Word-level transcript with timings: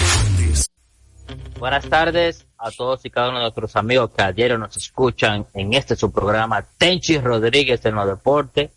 Buenas 1.60 1.88
tardes 1.88 2.44
a 2.58 2.72
todos 2.72 3.04
y 3.04 3.10
cada 3.10 3.28
uno 3.28 3.38
de 3.38 3.44
nuestros 3.44 3.76
amigos 3.76 4.10
que 4.10 4.22
ayer 4.22 4.58
nos 4.58 4.76
escuchan 4.76 5.46
en 5.54 5.74
este 5.74 5.94
su 5.94 6.10
programa 6.10 6.66
Tenchi 6.78 7.18
Rodríguez 7.18 7.84
en 7.84 7.94
los 7.94 8.08
deportes. 8.08 8.72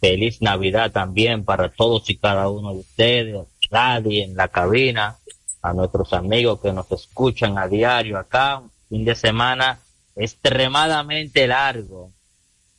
Feliz 0.00 0.40
Navidad 0.40 0.92
también 0.92 1.44
para 1.44 1.68
todos 1.70 2.08
y 2.08 2.18
cada 2.18 2.48
uno 2.48 2.72
de 2.72 2.78
ustedes, 2.78 3.46
nadie 3.68 4.22
en 4.22 4.36
la 4.36 4.46
cabina, 4.46 5.16
a 5.60 5.72
nuestros 5.72 6.12
amigos 6.12 6.60
que 6.60 6.72
nos 6.72 6.88
escuchan 6.92 7.58
a 7.58 7.66
diario 7.66 8.16
acá, 8.16 8.58
un 8.58 8.70
fin 8.88 9.04
de 9.04 9.16
semana 9.16 9.80
extremadamente 10.14 11.48
largo. 11.48 12.12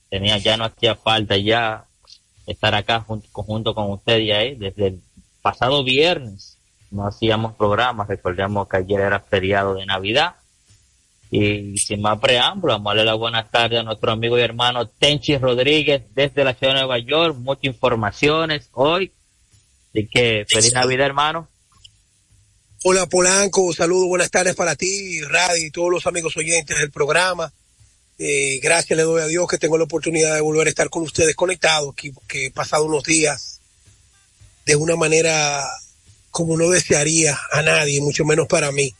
Tenía, 0.10 0.38
ya 0.38 0.56
no 0.56 0.64
hacía 0.64 0.96
falta 0.96 1.36
ya 1.36 1.88
estar 2.45 2.73
acá 2.75 3.02
junto, 3.02 3.28
junto 3.31 3.75
con 3.75 3.92
usted 3.92 4.20
y 4.20 4.31
ahí 4.31 4.56
desde 4.56 4.88
el 4.88 5.02
pasado 5.42 5.84
viernes. 5.84 6.58
No 6.92 7.08
hacíamos 7.08 7.56
programas, 7.56 8.08
recordemos 8.08 8.67
que 8.67 8.78
ayer 8.78 9.00
era 9.00 9.20
feriado 9.20 9.75
de 9.75 9.86
Navidad. 9.86 10.36
Y 11.30 11.78
sin 11.78 12.02
más 12.02 12.19
preámbulo, 12.19 12.73
vamos 12.73 12.92
a 12.92 12.95
darle 12.95 13.06
la 13.06 13.14
buenas 13.14 13.50
tardes 13.50 13.80
a 13.80 13.84
nuestro 13.84 14.12
amigo 14.12 14.38
y 14.38 14.42
hermano 14.42 14.88
Tenchi 14.88 15.38
Rodríguez 15.38 16.03
desde 16.13 16.44
la 16.44 16.53
ciudad 16.53 16.74
de 16.74 16.80
Nueva 16.80 17.00
York. 17.00 17.38
Muchas 17.38 17.63
informaciones 17.63 18.69
hoy. 18.74 19.13
Así 19.90 20.07
que 20.07 20.46
feliz 20.50 20.74
Navidad, 20.74 21.06
hermano. 21.06 21.47
Hola 22.84 23.06
Polanco, 23.06 23.72
saludos, 23.74 24.07
buenas 24.07 24.31
tardes 24.31 24.56
para 24.56 24.75
ti, 24.75 25.22
Radio 25.22 25.68
y 25.68 25.69
todos 25.69 25.91
los 25.91 26.07
amigos 26.07 26.35
oyentes 26.35 26.80
del 26.80 26.90
programa. 26.90 27.53
Eh, 28.24 28.59
gracias 28.62 28.96
le 28.96 29.02
doy 29.02 29.20
a 29.20 29.26
Dios 29.26 29.48
que 29.48 29.58
tengo 29.58 29.80
la 29.80 29.86
oportunidad 29.86 30.36
de 30.36 30.42
volver 30.42 30.68
a 30.68 30.70
estar 30.70 30.92
con 30.92 31.02
ustedes 31.02 31.36
conectados 31.36 31.96
que 31.96 32.46
he 32.46 32.52
pasado 32.52 32.86
unos 32.86 33.04
días 33.04 33.59
de 34.64 34.76
una 34.76 34.96
manera 34.96 35.64
como 36.30 36.56
no 36.56 36.70
desearía 36.70 37.36
a 37.52 37.64
nadie, 37.64 38.00
mucho 38.00 38.24
menos 38.24 38.48
para 38.48 38.72
mí. 38.72 38.94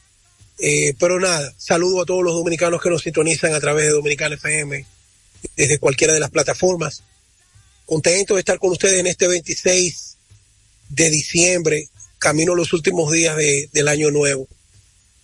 Eh, 0.58 0.96
pero 1.00 1.20
nada, 1.20 1.54
saludo 1.56 2.02
a 2.02 2.06
todos 2.06 2.24
los 2.24 2.34
dominicanos 2.34 2.82
que 2.82 2.90
nos 2.90 3.04
sintonizan 3.04 3.54
a 3.54 3.60
través 3.60 3.86
de 3.86 3.92
Dominicana 3.92 4.34
FM, 4.34 4.88
desde 5.56 5.78
cualquiera 5.78 6.14
de 6.14 6.20
las 6.20 6.32
plataformas. 6.32 7.04
Contento 7.86 8.34
de 8.34 8.40
estar 8.40 8.58
con 8.58 8.72
ustedes 8.72 9.00
en 9.00 9.06
este 9.06 9.28
26 9.28 10.18
de 10.90 11.10
diciembre, 11.12 11.90
camino 12.18 12.56
los 12.56 12.74
últimos 12.74 13.12
días 13.12 13.38
de, 13.38 13.70
del 13.72 13.88
año 13.88 14.10
nuevo. 14.10 14.48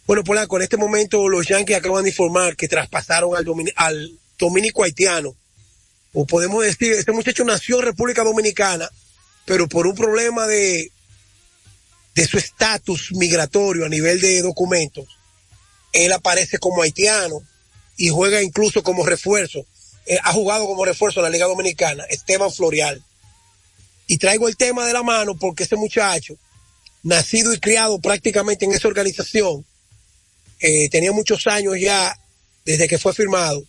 Bueno, 0.08 0.24
Polanco, 0.24 0.56
en 0.56 0.64
este 0.64 0.78
momento 0.78 1.28
los 1.28 1.46
Yankees 1.46 1.76
acaban 1.76 2.04
de 2.04 2.12
informar 2.12 2.56
que 2.56 2.70
traspasaron 2.70 3.36
al, 3.36 3.46
al 3.76 4.12
dominico 4.40 4.86
haitiano, 4.86 5.36
o 6.14 6.26
podemos 6.26 6.64
decir, 6.64 6.94
este 6.94 7.12
muchacho 7.12 7.44
nació 7.44 7.80
en 7.80 7.88
República 7.88 8.24
Dominicana, 8.24 8.90
pero 9.44 9.68
por 9.68 9.86
un 9.86 9.96
problema 9.96 10.48
de, 10.48 10.94
de 12.16 12.26
su 12.26 12.38
estatus 12.38 13.12
migratorio 13.12 13.86
a 13.86 13.90
nivel 13.90 14.22
de 14.22 14.42
documentos, 14.42 15.06
él 15.92 16.14
aparece 16.14 16.58
como 16.58 16.84
haitiano 16.84 17.42
y 17.98 18.08
juega 18.08 18.42
incluso 18.42 18.84
como 18.84 19.06
refuerzo. 19.06 19.66
Eh, 20.06 20.18
ha 20.24 20.32
jugado 20.32 20.68
como 20.68 20.86
refuerzo 20.86 21.20
en 21.20 21.26
la 21.26 21.30
Liga 21.32 21.48
Dominicana, 21.48 22.06
Esteban 22.06 22.52
Florial. 22.54 23.04
Y 24.08 24.18
traigo 24.20 24.48
el 24.48 24.56
tema 24.56 24.86
de 24.88 24.94
la 24.94 25.04
mano 25.04 25.36
porque 25.36 25.64
ese 25.64 25.76
muchacho, 25.76 26.38
nacido 27.04 27.54
y 27.54 27.60
criado 27.60 28.00
prácticamente 28.00 28.64
en 28.64 28.72
esa 28.72 28.88
organización, 28.88 29.66
eh, 30.60 30.90
tenía 30.90 31.12
muchos 31.12 31.48
años 31.48 31.76
ya 31.80 32.18
desde 32.66 32.88
que 32.88 32.98
fue 32.98 33.14
firmado 33.14 33.64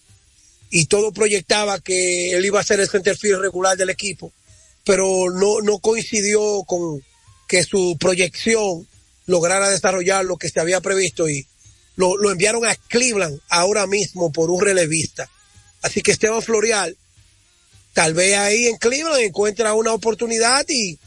y 0.71 0.87
todo 0.87 1.13
proyectaba 1.13 1.81
que 1.81 2.33
él 2.33 2.45
iba 2.45 2.61
a 2.61 2.65
ser 2.65 2.81
el 2.81 2.89
centerfield 2.89 3.41
regular 3.41 3.77
del 3.77 3.91
equipo, 3.91 4.33
pero 4.85 5.31
no, 5.31 5.61
no 5.63 5.79
coincidió 5.79 6.63
con 6.65 7.03
que 7.47 7.65
su 7.65 7.97
proyección 7.99 8.87
lograra 9.27 9.71
desarrollar 9.71 10.25
lo 10.25 10.37
que 10.37 10.49
se 10.49 10.61
había 10.61 10.81
previsto 10.81 11.29
y 11.29 11.47
lo, 11.97 12.17
lo 12.17 12.31
enviaron 12.31 12.67
a 12.67 12.75
Cleveland 12.75 13.41
ahora 13.49 13.87
mismo 13.87 14.31
por 14.33 14.51
un 14.51 14.61
relevista. 14.61 15.29
Así 15.83 16.03
que 16.03 16.13
Esteban 16.13 16.43
Florial, 16.43 16.97
tal 17.93 18.15
vez 18.15 18.37
ahí 18.37 18.67
en 18.67 18.77
Cleveland 18.77 19.21
encuentra 19.21 19.75
una 19.75 19.93
oportunidad 19.93 20.67
y, 20.69 20.99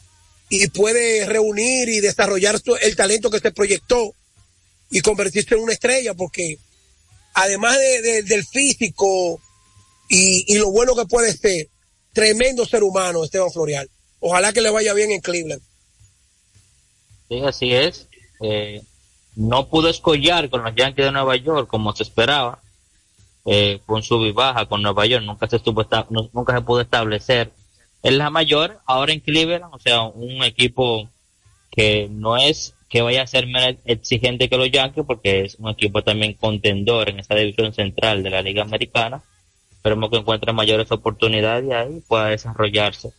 y 0.49 0.67
puede 0.67 1.25
reunir 1.25 1.89
y 1.89 1.99
desarrollar 1.99 2.59
el 2.81 2.95
talento 2.95 3.29
que 3.29 3.39
se 3.39 3.51
proyectó 3.51 4.15
y 4.91 5.01
convertirse 5.01 5.55
en 5.55 5.61
una 5.61 5.73
estrella, 5.73 6.13
porque 6.13 6.57
además 7.33 7.77
de, 7.79 8.01
de, 8.01 8.23
del 8.23 8.45
físico 8.45 9.39
y, 10.09 10.53
y, 10.53 10.57
lo 10.57 10.69
bueno 10.69 10.95
que 10.95 11.05
puede 11.05 11.33
ser, 11.33 11.69
tremendo 12.13 12.65
ser 12.65 12.83
humano 12.83 13.23
Esteban 13.23 13.51
Florial. 13.51 13.89
Ojalá 14.19 14.53
que 14.53 14.61
le 14.61 14.69
vaya 14.69 14.93
bien 14.93 15.11
en 15.11 15.21
Cleveland. 15.21 15.61
Sí, 17.29 17.39
así 17.39 17.73
es. 17.73 18.07
Eh, 18.41 18.81
no 19.35 19.69
pudo 19.69 19.89
escollar 19.89 20.49
con 20.49 20.63
los 20.63 20.75
Yankees 20.75 21.05
de 21.05 21.11
Nueva 21.11 21.37
York 21.37 21.67
como 21.69 21.95
se 21.95 22.03
esperaba. 22.03 22.61
Eh, 23.45 23.81
con 23.87 24.03
sub 24.03 24.23
y 24.23 24.31
baja 24.31 24.67
con 24.67 24.83
Nueva 24.83 25.07
York, 25.07 25.25
nunca 25.25 25.49
se, 25.49 25.55
estuvo 25.55 25.83
nunca 26.31 26.53
se 26.53 26.61
pudo 26.61 26.81
establecer 26.81 27.51
en 28.03 28.19
la 28.19 28.29
mayor, 28.29 28.79
ahora 28.85 29.13
en 29.13 29.19
Cleveland, 29.19 29.73
o 29.73 29.79
sea, 29.79 30.03
un 30.03 30.43
equipo 30.43 31.09
que 31.71 32.07
no 32.11 32.37
es 32.37 32.75
que 32.91 33.01
vaya 33.01 33.23
a 33.23 33.27
ser 33.27 33.47
menos 33.47 33.77
exigente 33.85 34.49
que 34.49 34.57
los 34.57 34.69
Yankees 34.69 35.05
porque 35.07 35.45
es 35.45 35.55
un 35.55 35.69
equipo 35.69 36.03
también 36.03 36.33
contendor 36.33 37.09
en 37.09 37.19
esa 37.19 37.35
división 37.35 37.73
central 37.73 38.21
de 38.21 38.29
la 38.29 38.41
Liga 38.41 38.63
Americana. 38.63 39.23
Esperemos 39.71 40.09
que 40.09 40.17
encuentre 40.17 40.51
mayores 40.51 40.91
oportunidades 40.91 41.65
y 41.65 41.71
ahí 41.71 42.03
pueda 42.05 42.25
desarrollarse 42.25 43.13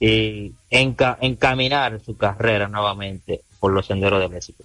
y 0.00 0.52
enca 0.68 1.16
encaminar 1.20 2.00
su 2.04 2.16
carrera 2.16 2.66
nuevamente 2.66 3.42
por 3.60 3.72
los 3.72 3.86
senderos 3.86 4.20
del 4.20 4.36
éxito. 4.36 4.64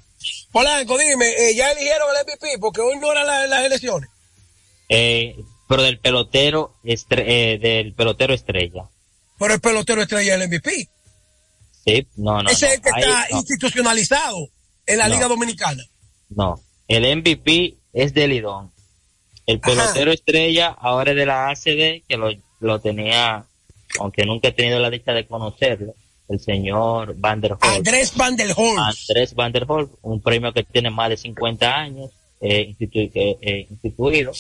Polanco, 0.52 0.98
dime, 0.98 1.30
eh, 1.30 1.56
¿ya 1.56 1.72
eligieron 1.72 2.08
el 2.10 2.25
MVP? 2.25 2.60
Porque 2.60 2.81
hoy 2.81 2.98
no 2.98 3.12
eran 3.12 3.28
la, 3.28 3.46
las 3.46 3.66
elecciones. 3.66 4.10
Eh, 4.90 5.36
pero 5.68 5.84
del 5.84 6.00
pelotero, 6.00 6.74
estre 6.84 7.54
eh, 7.54 7.60
del 7.60 7.94
pelotero 7.94 8.34
estrella. 8.34 8.90
Pero 9.38 9.54
el 9.54 9.62
pelotero 9.62 10.02
estrella 10.02 10.36
es 10.36 10.42
el 10.42 10.48
MVP. 10.50 10.90
Sí, 11.86 12.08
no, 12.18 12.42
no. 12.42 12.50
Ese 12.50 12.68
es 12.68 12.74
el 12.76 12.82
que 12.82 12.90
Ahí, 12.94 13.02
está 13.04 13.28
no. 13.32 13.38
institucionalizado 13.40 14.48
en 14.86 14.98
la 14.98 15.08
No. 15.08 15.16
Liga 15.16 15.28
Dominicana. 15.28 15.84
No, 16.30 16.62
el 16.88 17.18
MVP 17.18 17.76
es 17.94 18.14
de 18.14 18.28
Lidón. 18.28 18.72
El 19.46 19.60
Ajá. 19.62 19.72
pelotero 19.72 20.12
estrella 20.12 20.70
ahora 20.70 21.12
es 21.12 21.18
de 21.18 21.26
la 21.26 21.50
ACD, 21.50 22.04
que 22.08 22.18
lo, 22.18 22.30
lo 22.62 22.80
tenía, 22.80 23.46
aunque 24.00 24.26
nunca 24.26 24.48
he 24.48 24.52
tenido 24.54 24.80
la 24.80 24.90
dicha 24.90 25.12
de 25.12 25.28
conocerlo, 25.28 25.94
el 26.30 26.40
señor 26.40 27.16
Van 27.18 27.42
der 27.42 27.58
Andrés 27.60 28.16
Van 28.16 28.38
der 28.38 28.56
Andrés 28.58 29.34
Van 29.36 29.52
der 29.52 29.68
un 30.02 30.22
premio 30.22 30.54
que 30.54 30.64
tiene 30.64 30.90
más 30.90 31.10
de 31.10 31.18
50 31.18 31.76
años 31.76 32.10
eh, 32.40 32.74
eh, 32.80 33.38
eh, 33.42 33.68
instituido. 33.70 34.32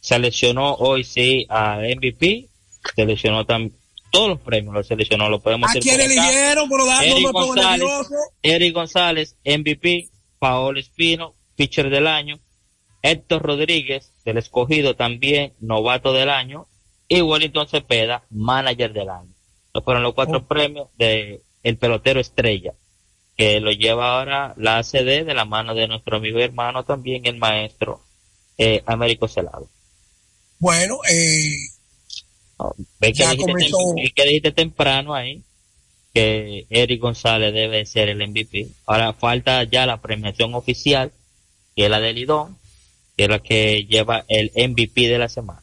Seleccionó 0.00 0.74
hoy 0.74 1.04
sí 1.04 1.46
a 1.48 1.78
MVP, 1.78 2.48
seleccionó 2.94 3.44
también 3.46 3.74
todos 4.10 4.28
los 4.28 4.40
premios 4.40 4.74
los 4.74 4.86
seleccionó, 4.86 5.28
lo 5.28 5.40
podemos 5.40 5.72
decir. 5.72 5.92
¿A 5.92 5.96
quién 5.96 6.10
eligieron? 6.10 6.70
Eric, 7.02 7.32
González, 7.32 8.08
Eric 8.42 8.74
González, 8.74 9.36
MVP, 9.44 10.08
Paolo 10.38 10.78
Espino, 10.78 11.34
pitcher 11.56 11.90
del 11.90 12.06
año, 12.06 12.38
Héctor 13.02 13.42
Rodríguez, 13.42 14.12
del 14.24 14.38
escogido 14.38 14.96
también, 14.96 15.54
novato 15.60 16.12
del 16.12 16.30
año, 16.30 16.66
y 17.08 17.22
Wellington 17.22 17.68
Cepeda, 17.68 18.24
manager 18.30 18.92
del 18.92 19.10
año. 19.10 19.34
Estos 19.66 19.84
fueron 19.84 20.02
los 20.02 20.14
cuatro 20.14 20.38
oh. 20.38 20.46
premios 20.46 20.88
de 20.96 21.42
el 21.62 21.76
pelotero 21.76 22.20
estrella, 22.20 22.74
que 23.36 23.60
lo 23.60 23.70
lleva 23.72 24.18
ahora 24.18 24.54
la 24.56 24.78
ACD 24.78 25.24
de 25.24 25.34
la 25.34 25.44
mano 25.44 25.74
de 25.74 25.88
nuestro 25.88 26.16
amigo 26.16 26.38
y 26.38 26.42
hermano 26.42 26.84
también, 26.84 27.26
el 27.26 27.36
maestro 27.36 28.02
eh, 28.56 28.82
Américo 28.86 29.28
Celado. 29.28 29.68
Bueno, 30.58 30.98
eh, 31.10 31.56
ve 32.98 33.12
que, 33.12 34.24
dijiste, 34.24 34.52
temprano 34.52 35.14
ahí 35.14 35.42
que 36.12 36.66
Eric 36.70 37.00
González 37.00 37.52
debe 37.52 37.84
ser 37.86 38.08
el 38.08 38.26
MVP. 38.26 38.68
Ahora 38.86 39.12
falta 39.12 39.62
ya 39.64 39.86
la 39.86 40.00
premiación 40.00 40.54
oficial, 40.54 41.12
que 41.76 41.84
es 41.84 41.90
la 41.90 42.00
de 42.00 42.12
Lidón, 42.12 42.58
que 43.16 43.24
es 43.24 43.30
la 43.30 43.38
que 43.40 43.86
lleva 43.88 44.24
el 44.28 44.50
MVP 44.56 45.08
de 45.08 45.18
la 45.18 45.28
semana. 45.28 45.62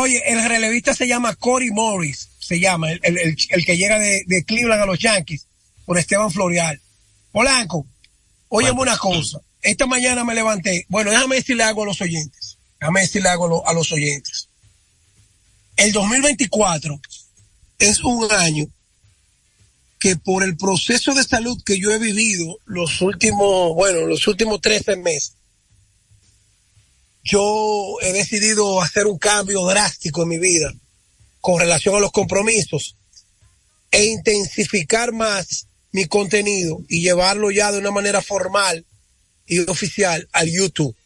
Oye, 0.00 0.22
el 0.26 0.46
relevista 0.48 0.94
se 0.94 1.06
llama 1.06 1.34
Cory 1.36 1.70
Morris, 1.70 2.28
se 2.38 2.60
llama, 2.60 2.92
el, 2.92 3.00
el, 3.02 3.64
que 3.64 3.76
llega 3.76 3.98
de, 3.98 4.44
Cleveland 4.46 4.82
a 4.82 4.86
los 4.86 4.98
Yankees, 4.98 5.46
por 5.86 5.98
Esteban 5.98 6.30
Florial. 6.30 6.80
Polanco, 7.32 7.86
óyeme 8.48 8.80
una 8.80 8.96
cosa. 8.96 9.40
Esta 9.62 9.86
mañana 9.86 10.24
me 10.24 10.34
levanté. 10.34 10.84
Bueno, 10.88 11.10
déjame 11.10 11.36
decirle 11.36 11.64
algo 11.64 11.82
a 11.82 11.86
los 11.86 12.00
oyentes. 12.00 12.58
Déjame 12.80 13.00
decirle 13.00 13.28
algo 13.28 13.66
a 13.66 13.72
los 13.72 13.90
oyentes. 13.92 14.47
El 15.78 15.92
2024 15.92 17.00
es 17.78 18.02
un 18.02 18.30
año 18.32 18.66
que 20.00 20.16
por 20.16 20.42
el 20.42 20.56
proceso 20.56 21.14
de 21.14 21.22
salud 21.22 21.62
que 21.64 21.78
yo 21.78 21.92
he 21.92 22.00
vivido 22.00 22.58
los 22.66 23.00
últimos, 23.00 23.76
bueno, 23.76 24.04
los 24.06 24.26
últimos 24.26 24.60
13 24.60 24.96
meses, 24.96 25.34
yo 27.22 27.94
he 28.02 28.12
decidido 28.12 28.82
hacer 28.82 29.06
un 29.06 29.18
cambio 29.18 29.64
drástico 29.66 30.24
en 30.24 30.28
mi 30.30 30.38
vida 30.38 30.74
con 31.40 31.60
relación 31.60 31.94
a 31.94 32.00
los 32.00 32.10
compromisos 32.10 32.96
e 33.92 34.04
intensificar 34.04 35.12
más 35.12 35.68
mi 35.92 36.06
contenido 36.06 36.82
y 36.88 37.02
llevarlo 37.02 37.52
ya 37.52 37.70
de 37.70 37.78
una 37.78 37.92
manera 37.92 38.20
formal 38.20 38.84
y 39.46 39.60
oficial 39.60 40.28
al 40.32 40.50
YouTube. 40.50 40.96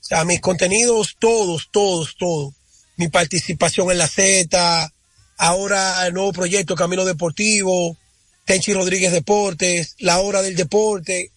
O 0.00 0.04
sea, 0.04 0.24
mis 0.24 0.40
contenidos 0.40 1.16
todos, 1.18 1.68
todos, 1.72 2.14
todos. 2.16 2.54
Mi 3.00 3.08
participación 3.08 3.90
en 3.90 3.96
la 3.96 4.06
Z, 4.06 4.92
ahora 5.38 6.06
el 6.06 6.12
nuevo 6.12 6.34
proyecto 6.34 6.74
Camino 6.74 7.06
Deportivo, 7.06 7.96
Tenchi 8.44 8.74
Rodríguez 8.74 9.10
Deportes, 9.10 9.94
La 10.00 10.18
Hora 10.18 10.42
del 10.42 10.54
Deporte, 10.54 11.32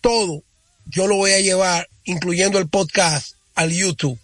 todo 0.00 0.44
yo 0.86 1.08
lo 1.08 1.16
voy 1.16 1.32
a 1.32 1.40
llevar, 1.40 1.88
incluyendo 2.04 2.60
el 2.60 2.68
podcast, 2.68 3.34
al 3.56 3.72
YouTube. 3.72 4.20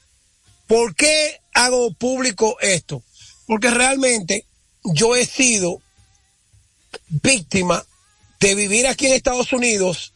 ¿Por 0.69 0.95
qué 0.95 1.41
hago 1.55 1.93
público 1.93 2.57
esto? 2.61 3.03
Porque 3.45 3.73
realmente 3.73 4.47
yo 4.85 5.17
he 5.17 5.27
sido 5.27 5.83
víctima 7.09 7.85
de 8.39 8.55
vivir 8.55 8.87
aquí 8.87 9.07
en 9.07 9.15
Estados 9.15 9.53
Unidos, 9.53 10.13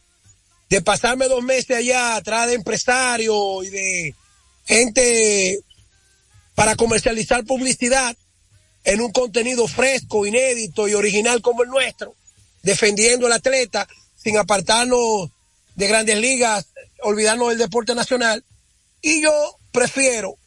de 0.69 0.81
pasarme 0.81 1.27
dos 1.27 1.43
meses 1.43 1.75
allá 1.75 2.15
atrás 2.15 2.47
de 2.47 2.53
empresarios 2.53 3.65
y 3.65 3.69
de 3.71 4.15
gente 4.65 5.59
para 6.55 6.75
comercializar 6.75 7.43
publicidad 7.45 8.15
en 8.83 9.01
un 9.01 9.11
contenido 9.11 9.67
fresco, 9.67 10.25
inédito 10.25 10.87
y 10.87 10.93
original 10.93 11.41
como 11.41 11.63
el 11.63 11.69
nuestro, 11.69 12.15
defendiendo 12.61 13.27
al 13.27 13.33
atleta 13.33 13.87
sin 14.15 14.37
apartarnos 14.37 15.29
de 15.75 15.87
grandes 15.87 16.17
ligas, 16.17 16.67
olvidarnos 17.01 17.49
del 17.49 17.57
deporte 17.57 17.95
nacional. 17.95 18.43
Y 19.01 19.21
yo 19.21 19.59
prefiero 19.71 20.37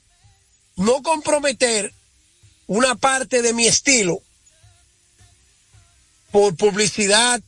no 0.77 1.03
comprometer 1.03 1.93
una 2.67 2.95
parte 2.95 3.43
de 3.43 3.53
mi 3.53 3.67
estilo 3.67 4.21
por 6.31 6.57
publicidad 6.57 7.41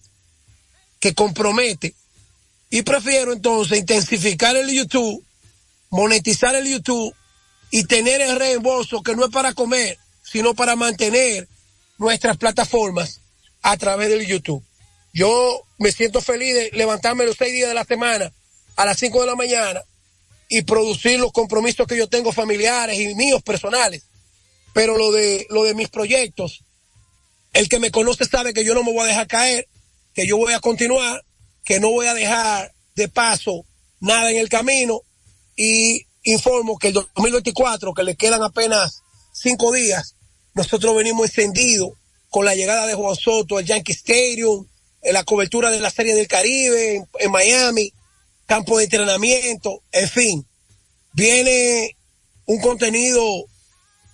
que 1.00 1.14
compromete. 1.14 1.94
Y 2.71 2.82
prefiero 2.82 3.32
entonces 3.32 3.79
intensificar 3.79 4.56
el 4.56 4.71
YouTube, 4.71 5.25
monetizar 5.90 6.55
el 6.55 6.67
YouTube 6.67 7.14
y 7.70 7.85
tener 7.85 8.20
el 8.20 8.37
reembolso 8.38 9.02
que 9.02 9.14
no 9.14 9.25
es 9.25 9.31
para 9.31 9.52
comer, 9.55 9.99
sino 10.23 10.55
para 10.55 10.76
mantener 10.76 11.49
nuestras 11.99 12.37
plataformas 12.37 13.20
a 13.62 13.76
través 13.76 14.08
del 14.08 14.26
YouTube. 14.26 14.64
Yo 15.12 15.62
me 15.79 15.93
siento 15.93 16.20
feliz 16.20 16.55
de 16.55 16.70
levantarme 16.73 17.26
los 17.26 17.37
seis 17.37 17.52
días 17.52 17.69
de 17.69 17.75
la 17.75 17.85
semana 17.85 18.32
a 18.76 18.85
las 18.85 18.99
cinco 18.99 19.20
de 19.20 19.26
la 19.26 19.35
mañana 19.35 19.82
y 20.49 20.62
producir 20.62 21.19
los 21.19 21.32
compromisos 21.32 21.87
que 21.87 21.96
yo 21.96 22.08
tengo 22.08 22.32
familiares 22.32 22.99
y 22.99 23.14
míos 23.14 23.43
personales. 23.43 24.05
Pero 24.73 24.96
lo 24.96 25.12
de, 25.12 25.46
lo 25.50 25.64
de 25.64 25.75
mis 25.75 25.88
proyectos, 25.88 26.64
el 27.52 27.69
que 27.69 27.81
me 27.81 27.90
conoce 27.90 28.25
sabe 28.25 28.55
que 28.55 28.64
yo 28.64 28.75
no 28.75 28.85
me 28.85 28.93
voy 28.93 29.02
a 29.05 29.08
dejar 29.08 29.26
caer, 29.26 29.69
que 30.14 30.26
yo 30.26 30.37
voy 30.37 30.52
a 30.52 30.61
continuar, 30.61 31.25
que 31.64 31.81
no 31.81 31.90
voy 31.90 32.06
a 32.06 32.14
dejar 32.14 32.73
de 32.94 33.08
paso 33.08 33.64
nada 34.00 34.31
en 34.31 34.38
el 34.38 34.49
camino 34.49 35.02
y 35.61 36.07
informo 36.23 36.79
que 36.79 36.89
el 36.89 36.95
2024, 36.95 37.93
que 37.93 38.05
le 38.05 38.15
quedan 38.15 38.45
apenas 38.45 39.03
cinco 39.33 39.73
días, 39.73 40.15
nosotros 40.55 40.95
venimos 40.97 41.27
encendidos 41.27 41.91
con 42.31 42.45
la 42.45 42.55
llegada 42.55 42.87
de 42.87 42.95
Juan 42.95 43.17
Soto 43.17 43.59
al 43.59 43.65
Yankee 43.65 43.93
Stadium, 43.93 44.65
la 45.03 45.25
cobertura 45.25 45.71
de 45.71 45.81
la 45.81 45.91
Serie 45.91 46.15
del 46.15 46.29
Caribe 46.29 47.05
en, 47.19 47.31
Miami, 47.33 47.93
campo 48.47 48.79
de 48.79 48.85
entrenamiento, 48.85 49.83
en 49.91 50.09
fin, 50.09 50.47
viene 51.13 51.97
un 52.47 52.61
contenido 52.61 53.25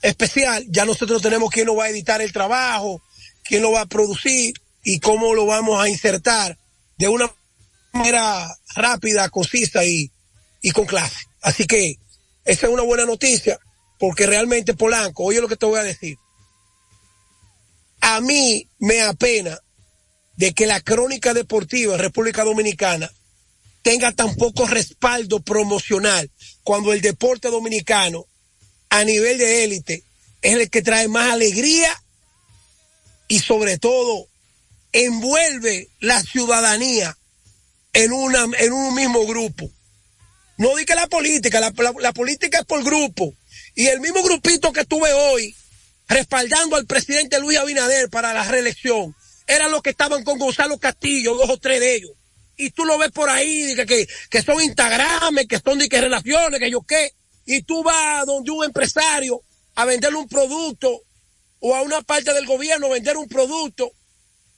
especial, 0.01 0.65
ya 0.71 0.87
nosotros 0.87 1.21
tenemos 1.21 1.51
quién 1.51 1.67
lo 1.67 1.77
va 1.77 1.85
a 1.85 1.91
editar 1.91 2.23
el 2.23 2.33
trabajo, 2.33 3.03
quién 3.45 3.61
lo 3.61 3.73
va 3.73 3.83
a 3.83 3.87
producir 3.87 4.55
y 4.83 4.99
cómo 4.99 5.35
lo 5.35 5.45
vamos 5.45 5.79
a 5.79 5.91
insertar 5.91 6.57
de 6.97 7.09
una 7.09 7.31
manera 7.93 8.49
rápida, 8.75 9.29
concisa 9.29 9.85
y, 9.85 10.11
y 10.63 10.71
con 10.71 10.87
clase. 10.87 11.19
Así 11.45 11.67
que 11.67 11.99
esa 12.47 12.67
es 12.67 12.73
una 12.73 12.83
buena 12.83 13.05
noticia, 13.05 13.61
porque 13.99 14.27
realmente 14.27 14.73
Polanco, 14.73 15.25
oye 15.25 15.43
lo 15.43 15.49
que 15.49 15.57
te 15.57 15.67
voy 15.67 15.79
a 15.79 15.83
decir. 15.83 16.17
A 18.01 18.23
mí 18.23 18.67
me 18.79 19.03
apena 19.03 19.59
de 20.37 20.55
que 20.55 20.67
la 20.67 20.81
crónica 20.81 21.35
deportiva 21.35 21.95
en 21.95 22.01
República 22.01 22.45
Dominicana 22.45 23.13
tenga 23.83 24.13
tan 24.13 24.35
poco 24.37 24.67
respaldo 24.67 25.41
promocional 25.41 26.31
cuando 26.63 26.95
el 26.95 27.03
deporte 27.03 27.49
dominicano 27.49 28.25
a 28.89 29.05
nivel 29.05 29.37
de 29.37 29.65
élite 29.65 30.03
es 30.41 30.55
el 30.55 30.71
que 30.71 30.81
trae 30.81 31.09
más 31.09 31.31
alegría 31.31 31.91
y 33.29 33.41
sobre 33.41 33.77
todo 33.79 34.29
envuelve 34.93 35.91
la 36.01 36.23
ciudadanía 36.23 37.19
en, 37.93 38.13
una, 38.15 38.47
en 38.59 38.73
un 38.73 38.95
mismo 38.95 39.27
grupo. 39.27 39.71
No 40.57 40.77
di 40.77 40.85
que 40.85 40.95
la 40.95 41.07
política, 41.07 41.61
la, 41.61 42.13
política 42.13 42.59
es 42.61 42.65
por 42.65 42.85
grupo. 42.85 43.35
Y 43.75 43.89
el 43.89 44.01
mismo 44.01 44.23
grupito 44.23 44.73
que 44.73 44.85
tuve 44.85 45.13
hoy 45.13 45.55
respaldando 46.09 46.77
al 46.77 46.87
presidente 46.87 47.41
Luis 47.41 47.59
Abinader 47.59 48.09
para 48.11 48.33
la 48.33 48.45
reelección, 48.45 49.17
eran 49.47 49.71
los 49.71 49.83
que 49.83 49.91
estaban 49.91 50.23
con 50.23 50.39
Gonzalo 50.39 50.79
Castillo, 50.79 51.35
dos 51.35 51.51
o 51.51 51.59
tres 51.59 51.81
de 51.81 51.97
ellos. 51.97 52.13
Y 52.57 52.71
tú 52.71 52.85
lo 52.85 52.99
ves 52.99 53.11
por 53.11 53.31
ahí, 53.31 53.75
que, 53.75 53.85
que, 53.85 54.07
que 54.31 54.43
son 54.43 54.63
Instagram, 54.63 55.47
que 55.49 55.59
son 55.59 55.79
de 55.79 55.89
que 55.89 56.01
relaciones, 56.01 56.61
que 56.61 56.71
yo 56.71 56.83
qué. 56.83 57.13
Y 57.47 57.63
tú 57.63 57.83
vas 57.83 58.25
donde 58.27 58.51
un 58.51 58.65
empresario 58.65 59.43
a 59.75 59.85
venderle 59.85 60.19
un 60.19 60.29
producto 60.29 61.03
o 61.61 61.75
a 61.75 61.83
una 61.83 62.03
parte 62.03 62.33
del 62.33 62.47
gobierno 62.47 62.87
a 62.87 62.91
vender 62.91 63.17
un 63.17 63.29
producto. 63.29 63.93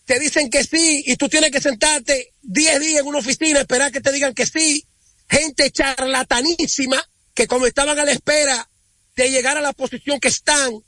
Te 0.05 0.19
dicen 0.19 0.50
que 0.50 0.62
sí 0.62 1.03
y 1.07 1.17
tú 1.17 1.29
tienes 1.29 1.50
que 1.50 1.61
sentarte 1.61 2.33
10 2.43 2.81
días 2.81 3.00
en 3.00 3.07
una 3.07 3.19
oficina, 3.19 3.61
esperar 3.61 3.91
que 3.91 4.00
te 4.00 4.12
digan 4.12 4.35
que 4.35 4.47
sí. 4.47 4.86
Gente 5.28 5.71
charlatanísima 5.71 7.02
que 7.35 7.47
como 7.47 7.66
estaban 7.66 7.99
a 7.99 8.04
la 8.04 8.12
espera 8.12 8.68
de 9.14 9.30
llegar 9.30 9.56
a 9.56 9.61
la 9.61 9.73
posición 9.73 10.21
que 10.21 10.28
están, 10.28 10.83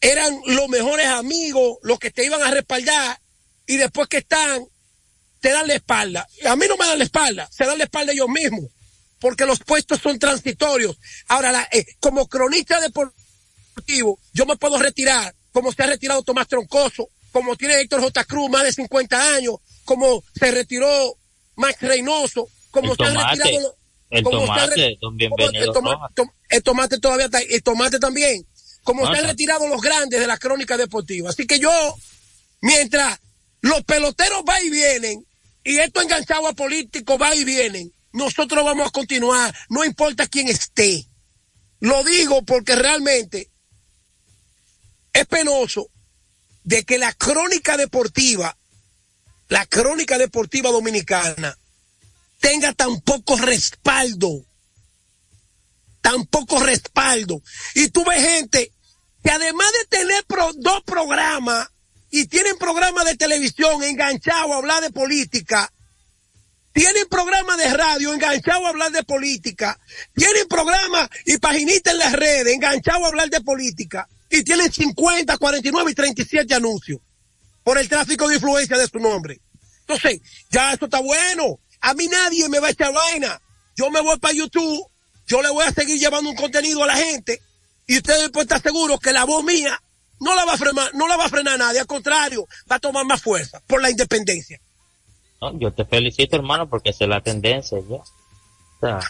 eran 0.00 0.38
los 0.46 0.68
mejores 0.68 1.06
amigos, 1.06 1.78
los 1.82 1.98
que 1.98 2.10
te 2.10 2.24
iban 2.24 2.42
a 2.42 2.50
respaldar, 2.50 3.18
y 3.66 3.76
después 3.76 4.08
que 4.08 4.18
están, 4.18 4.66
te 5.40 5.50
dan 5.50 5.66
la 5.66 5.74
espalda. 5.74 6.26
A 6.46 6.56
mí 6.56 6.66
no 6.68 6.76
me 6.76 6.86
dan 6.86 6.98
la 6.98 7.04
espalda, 7.04 7.48
se 7.50 7.64
dan 7.64 7.78
la 7.78 7.84
espalda 7.84 8.12
ellos 8.12 8.28
mismos, 8.28 8.70
porque 9.18 9.46
los 9.46 9.60
puestos 9.60 10.00
son 10.00 10.18
transitorios. 10.18 10.98
Ahora, 11.28 11.52
la, 11.52 11.68
eh, 11.72 11.84
como 12.00 12.28
cronista 12.28 12.80
deportivo, 12.80 14.18
yo 14.32 14.46
me 14.46 14.56
puedo 14.56 14.78
retirar 14.78 15.34
como 15.52 15.72
se 15.72 15.82
ha 15.82 15.86
retirado 15.86 16.22
Tomás 16.22 16.48
Troncoso, 16.48 17.10
como 17.30 17.56
tiene 17.56 17.80
Héctor 17.80 18.00
J. 18.00 18.24
Cruz 18.24 18.50
más 18.50 18.64
de 18.64 18.72
50 18.72 19.34
años, 19.34 19.56
como 19.84 20.22
se 20.34 20.50
retiró 20.50 21.16
Max 21.56 21.80
Reynoso, 21.80 22.48
como 22.74 22.94
se 22.96 23.04
ha 23.04 23.30
retirado... 23.30 23.76
El 24.10 24.22
tomate, 24.22 24.98
bienvenido. 25.12 25.64
El 26.48 26.62
tomate, 26.62 26.98
todavía 26.98 27.26
está, 27.26 27.40
el 27.40 27.62
tomate 27.62 27.98
también. 27.98 28.46
Como 28.82 29.10
se 29.10 29.18
han 29.18 29.26
retirado 29.26 29.66
los 29.66 29.80
grandes 29.80 30.20
de 30.20 30.26
la 30.26 30.36
crónica 30.36 30.76
deportiva. 30.76 31.30
Así 31.30 31.46
que 31.46 31.58
yo, 31.58 31.70
mientras 32.60 33.18
los 33.62 33.82
peloteros 33.84 34.42
va 34.48 34.60
y 34.62 34.70
vienen, 34.70 35.26
y 35.64 35.78
esto 35.78 36.02
enganchado 36.02 36.46
a 36.46 36.52
políticos 36.52 37.18
va 37.20 37.34
y 37.34 37.44
vienen, 37.44 37.92
nosotros 38.12 38.64
vamos 38.64 38.88
a 38.88 38.90
continuar, 38.90 39.54
no 39.70 39.84
importa 39.84 40.26
quién 40.26 40.48
esté. 40.48 41.06
Lo 41.80 42.04
digo 42.04 42.42
porque 42.44 42.76
realmente 42.76 43.50
es 45.12 45.26
penoso 45.26 45.88
de 46.62 46.84
que 46.84 46.98
la 46.98 47.12
crónica 47.14 47.76
deportiva, 47.76 48.56
la 49.48 49.66
crónica 49.66 50.18
deportiva 50.18 50.70
dominicana, 50.70 51.56
tenga 52.44 52.74
tan 52.74 53.00
poco 53.00 53.38
respaldo. 53.38 54.44
Tan 56.02 56.26
poco 56.26 56.60
respaldo. 56.60 57.42
Y 57.74 57.88
tú 57.88 58.04
ves 58.04 58.22
gente 58.22 58.70
que 59.22 59.30
además 59.30 59.72
de 59.72 59.96
tener 59.96 60.24
dos 60.56 60.82
programas 60.84 61.68
y 62.10 62.26
tienen 62.26 62.58
programas 62.58 63.06
de 63.06 63.16
televisión 63.16 63.82
enganchados 63.82 64.52
a 64.52 64.56
hablar 64.56 64.82
de 64.82 64.90
política, 64.90 65.72
tienen 66.74 67.08
programas 67.08 67.56
de 67.56 67.72
radio 67.72 68.12
enganchados 68.12 68.66
a 68.66 68.68
hablar 68.68 68.92
de 68.92 69.04
política, 69.04 69.80
tienen 70.14 70.46
programas 70.46 71.08
y 71.24 71.38
paginitas 71.38 71.94
en 71.94 71.98
las 71.98 72.12
redes 72.12 72.54
enganchados 72.54 73.04
a 73.04 73.08
hablar 73.08 73.30
de 73.30 73.40
política, 73.40 74.06
y 74.28 74.44
tienen 74.44 74.70
50, 74.70 75.38
49 75.38 75.90
y 75.90 75.94
37 75.94 76.54
anuncios 76.54 77.00
por 77.62 77.78
el 77.78 77.88
tráfico 77.88 78.28
de 78.28 78.34
influencia 78.34 78.76
de 78.76 78.86
su 78.86 78.98
nombre. 78.98 79.40
Entonces, 79.86 80.20
ya 80.50 80.72
esto 80.72 80.86
está 80.86 81.00
bueno. 81.00 81.60
A 81.84 81.94
mí 81.94 82.06
nadie 82.08 82.48
me 82.48 82.60
va 82.60 82.68
a 82.68 82.70
echar 82.70 82.92
vaina. 82.92 83.40
Yo 83.76 83.90
me 83.90 84.00
voy 84.00 84.18
para 84.18 84.34
YouTube, 84.34 84.86
yo 85.26 85.42
le 85.42 85.50
voy 85.50 85.64
a 85.64 85.72
seguir 85.72 85.98
llevando 85.98 86.30
un 86.30 86.36
contenido 86.36 86.82
a 86.82 86.86
la 86.86 86.96
gente, 86.96 87.40
y 87.86 87.96
ustedes 87.96 88.30
pueden 88.30 88.46
estar 88.46 88.62
seguros 88.62 89.00
que 89.00 89.12
la 89.12 89.24
voz 89.24 89.44
mía 89.44 89.80
no 90.20 90.34
la 90.34 90.44
va 90.44 90.52
a 90.54 90.56
frenar, 90.56 90.94
no 90.94 91.08
la 91.08 91.16
va 91.16 91.26
a 91.26 91.28
frenar 91.28 91.58
nadie, 91.58 91.80
al 91.80 91.86
contrario, 91.86 92.46
va 92.70 92.76
a 92.76 92.80
tomar 92.80 93.04
más 93.04 93.20
fuerza 93.20 93.60
por 93.66 93.82
la 93.82 93.90
independencia 93.90 94.60
yo 95.52 95.72
te 95.72 95.84
felicito, 95.84 96.36
hermano, 96.36 96.68
porque 96.68 96.90
esa 96.90 97.04
es 97.04 97.10
la 97.10 97.20
tendencia 97.20 97.78
ya. 97.88 97.96
O 97.96 98.80
sea, 98.80 99.00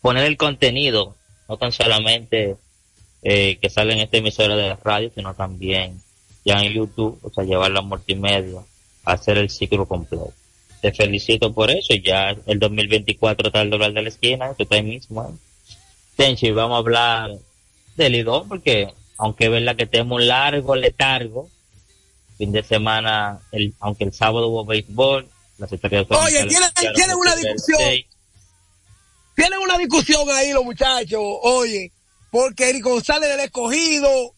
poner 0.00 0.24
el 0.24 0.36
contenido, 0.36 1.16
no 1.48 1.56
tan 1.56 1.72
solamente 1.72 2.56
eh, 3.22 3.58
que 3.60 3.70
sale 3.70 3.94
en 3.94 4.00
esta 4.00 4.18
emisora 4.18 4.56
de 4.56 4.76
radio, 4.76 5.10
sino 5.14 5.34
también 5.34 6.00
ya 6.44 6.58
en 6.60 6.72
YouTube, 6.72 7.18
o 7.22 7.30
sea, 7.30 7.44
llevar 7.44 7.70
la 7.70 7.82
multimedia, 7.82 8.60
hacer 9.04 9.38
el 9.38 9.50
ciclo 9.50 9.86
completo. 9.86 10.32
Te 10.80 10.92
felicito 10.92 11.52
por 11.52 11.70
eso, 11.70 11.94
ya 11.94 12.36
el 12.46 12.58
2024 12.58 13.48
está 13.48 13.62
el 13.62 13.70
dólar 13.70 13.92
de 13.92 14.02
la 14.02 14.08
esquina, 14.08 14.50
esto 14.50 14.62
está 14.62 14.76
ahí 14.76 14.82
mismo. 14.82 15.22
¿eh? 15.22 15.74
Tenchi, 16.16 16.50
vamos 16.50 16.76
a 16.76 16.78
hablar 16.78 17.30
del 17.96 18.12
Lidón, 18.12 18.48
porque 18.48 18.88
aunque 19.16 19.46
es 19.46 19.50
verdad 19.50 19.76
que 19.76 19.86
tenemos 19.86 20.20
un 20.20 20.28
largo 20.28 20.76
letargo, 20.76 21.48
fin 22.36 22.52
de 22.52 22.62
semana, 22.62 23.40
el, 23.50 23.74
aunque 23.80 24.04
el 24.04 24.12
sábado 24.12 24.48
hubo 24.48 24.64
béisbol, 24.64 25.28
Oye, 25.58 26.46
tienen, 26.46 27.16
una 27.16 27.34
discusión. 27.34 27.80
Tienen 29.34 29.58
una 29.58 29.76
discusión 29.78 30.30
ahí 30.30 30.52
los 30.52 30.64
muchachos, 30.64 31.20
oye, 31.20 31.90
porque 32.30 32.70
Eric 32.70 32.84
González 32.84 33.28
del 33.28 33.40
escogido, 33.40 34.34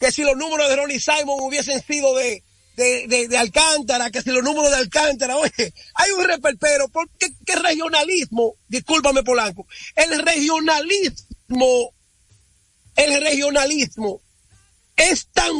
que 0.00 0.10
si 0.10 0.22
los 0.22 0.36
números 0.36 0.68
de 0.70 0.76
Ronnie 0.76 0.98
Simon 0.98 1.40
hubiesen 1.40 1.82
sido 1.82 2.14
de, 2.14 2.42
de, 2.76 3.28
de, 3.28 3.38
Alcántara, 3.38 4.10
que 4.10 4.22
si 4.22 4.30
los 4.30 4.42
números 4.42 4.70
de 4.70 4.76
Alcántara, 4.76 5.36
oye, 5.36 5.74
hay 5.94 6.10
un 6.12 6.24
reperpero, 6.24 6.88
porque 6.88 7.32
qué 7.44 7.56
regionalismo, 7.56 8.54
discúlpame 8.68 9.22
Polanco, 9.22 9.66
el 9.94 10.18
regionalismo, 10.18 11.94
el 12.96 13.22
regionalismo 13.22 14.20
es 14.96 15.28
tan, 15.32 15.52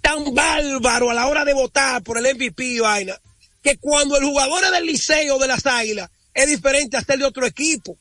tan 0.00 0.34
bárbaro 0.34 1.10
a 1.10 1.14
la 1.14 1.26
hora 1.26 1.44
de 1.44 1.54
votar 1.54 2.02
por 2.02 2.18
el 2.18 2.34
MVP 2.34 2.80
vaina, 2.80 3.18
que 3.62 3.78
cuando 3.78 4.16
el 4.16 4.24
jugador 4.24 4.64
es 4.64 4.70
del 4.70 4.86
liceo 4.86 5.38
de 5.38 5.48
las 5.48 5.66
águilas, 5.66 6.10
es 6.34 6.46
diferente 6.48 6.96
a 6.96 7.02
ser 7.02 7.18
de 7.18 7.24
otro 7.24 7.46
equipo. 7.46 7.96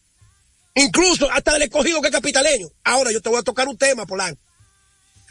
Incluso 0.76 1.32
hasta 1.32 1.54
del 1.54 1.64
escogido 1.64 2.02
que 2.02 2.10
es 2.10 2.14
capitaleño. 2.14 2.68
Ahora 2.84 3.12
yo 3.12 3.22
te 3.22 3.30
voy 3.30 3.40
a 3.40 3.44
tocar 3.44 3.68
un 3.68 3.78
tema, 3.78 4.06
Polanco. 4.06 4.42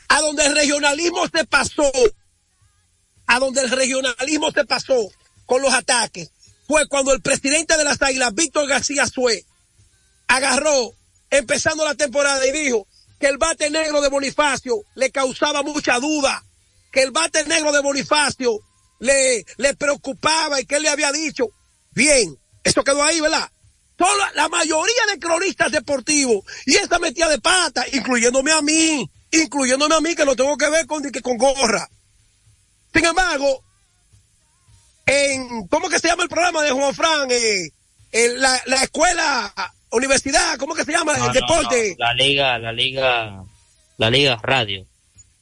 A 0.09 0.21
donde 0.21 0.47
el 0.47 0.55
regionalismo 0.55 1.27
se 1.29 1.45
pasó, 1.45 1.93
a 3.27 3.39
donde 3.39 3.63
el 3.63 3.71
regionalismo 3.71 4.51
se 4.51 4.65
pasó 4.65 5.09
con 5.47 5.63
los 5.63 5.73
ataques, 5.73 6.31
fue 6.67 6.87
cuando 6.89 7.13
el 7.13 7.21
presidente 7.21 7.77
de 7.77 7.85
las 7.85 8.01
águilas, 8.01 8.35
Víctor 8.35 8.67
García 8.67 9.07
Sue, 9.07 9.45
agarró, 10.27 10.95
empezando 11.31 11.85
la 11.85 11.95
temporada 11.95 12.47
y 12.47 12.53
dijo 12.53 12.87
que 13.19 13.27
el 13.27 13.39
bate 13.39 13.71
negro 13.71 14.01
de 14.01 14.09
Bonifacio 14.09 14.83
le 14.95 15.11
causaba 15.11 15.63
mucha 15.63 15.99
duda, 15.99 16.45
que 16.93 17.03
el 17.03 17.11
bate 17.11 17.45
negro 17.45 17.73
de 17.73 17.81
Bonifacio 17.81 18.61
le, 19.01 19.45
le 19.57 19.75
preocupaba 19.75 20.61
y 20.61 20.67
que 20.67 20.77
él 20.77 20.83
le 20.83 20.89
había 20.89 21.13
dicho. 21.13 21.49
Bien, 21.93 22.37
esto 22.63 22.83
quedó 22.83 23.03
ahí, 23.03 23.21
¿verdad? 23.21 23.51
Toda, 23.97 24.33
la 24.35 24.49
mayoría 24.49 25.07
de 25.13 25.21
cronistas 25.21 25.71
deportivos 25.71 26.45
y 26.67 26.77
esta 26.77 26.99
metida 26.99 27.29
de 27.29 27.39
pata, 27.41 27.85
incluyéndome 27.93 28.51
a 28.51 28.61
mí, 28.61 29.09
incluyéndome 29.31 29.95
a 29.95 30.01
mí 30.01 30.15
que 30.15 30.25
no 30.25 30.35
tengo 30.35 30.57
que 30.57 30.71
ver 30.71 30.87
con, 30.87 31.03
que 31.03 31.21
con 31.21 31.37
gorra. 31.37 31.89
Sin 32.95 33.05
embargo, 33.05 33.65
en, 35.07 35.67
¿cómo 35.69 35.89
que 35.89 35.99
se 35.99 36.09
llama 36.09 36.23
el 36.23 36.29
programa 36.29 36.63
de 36.63 36.71
Juan 36.71 36.95
Fran? 36.95 37.31
Eh, 37.31 37.71
en 38.13 38.41
la, 38.41 38.63
la 38.67 38.77
escuela, 38.85 39.53
universidad, 39.91 40.57
¿cómo 40.59 40.75
que 40.75 40.85
se 40.85 40.93
llama? 40.93 41.15
el 41.17 41.33
deporte. 41.33 41.97
La 41.99 42.15
liga, 42.15 42.59
la 42.59 42.73
liga, 42.73 43.45
la 43.99 44.11
liga 44.11 44.39
radio. 44.43 44.87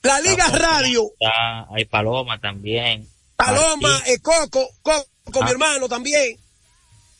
La 0.02 0.20
liga 0.20 0.46
radio. 0.48 1.10
hay 1.70 1.84
Paloma 1.84 2.40
también. 2.40 3.06
Paloma, 3.36 4.02
eh, 4.06 4.18
Coco, 4.20 4.68
Coco, 4.82 5.42
mi 5.42 5.48
ah. 5.48 5.50
hermano 5.50 5.88
también. 5.88 6.38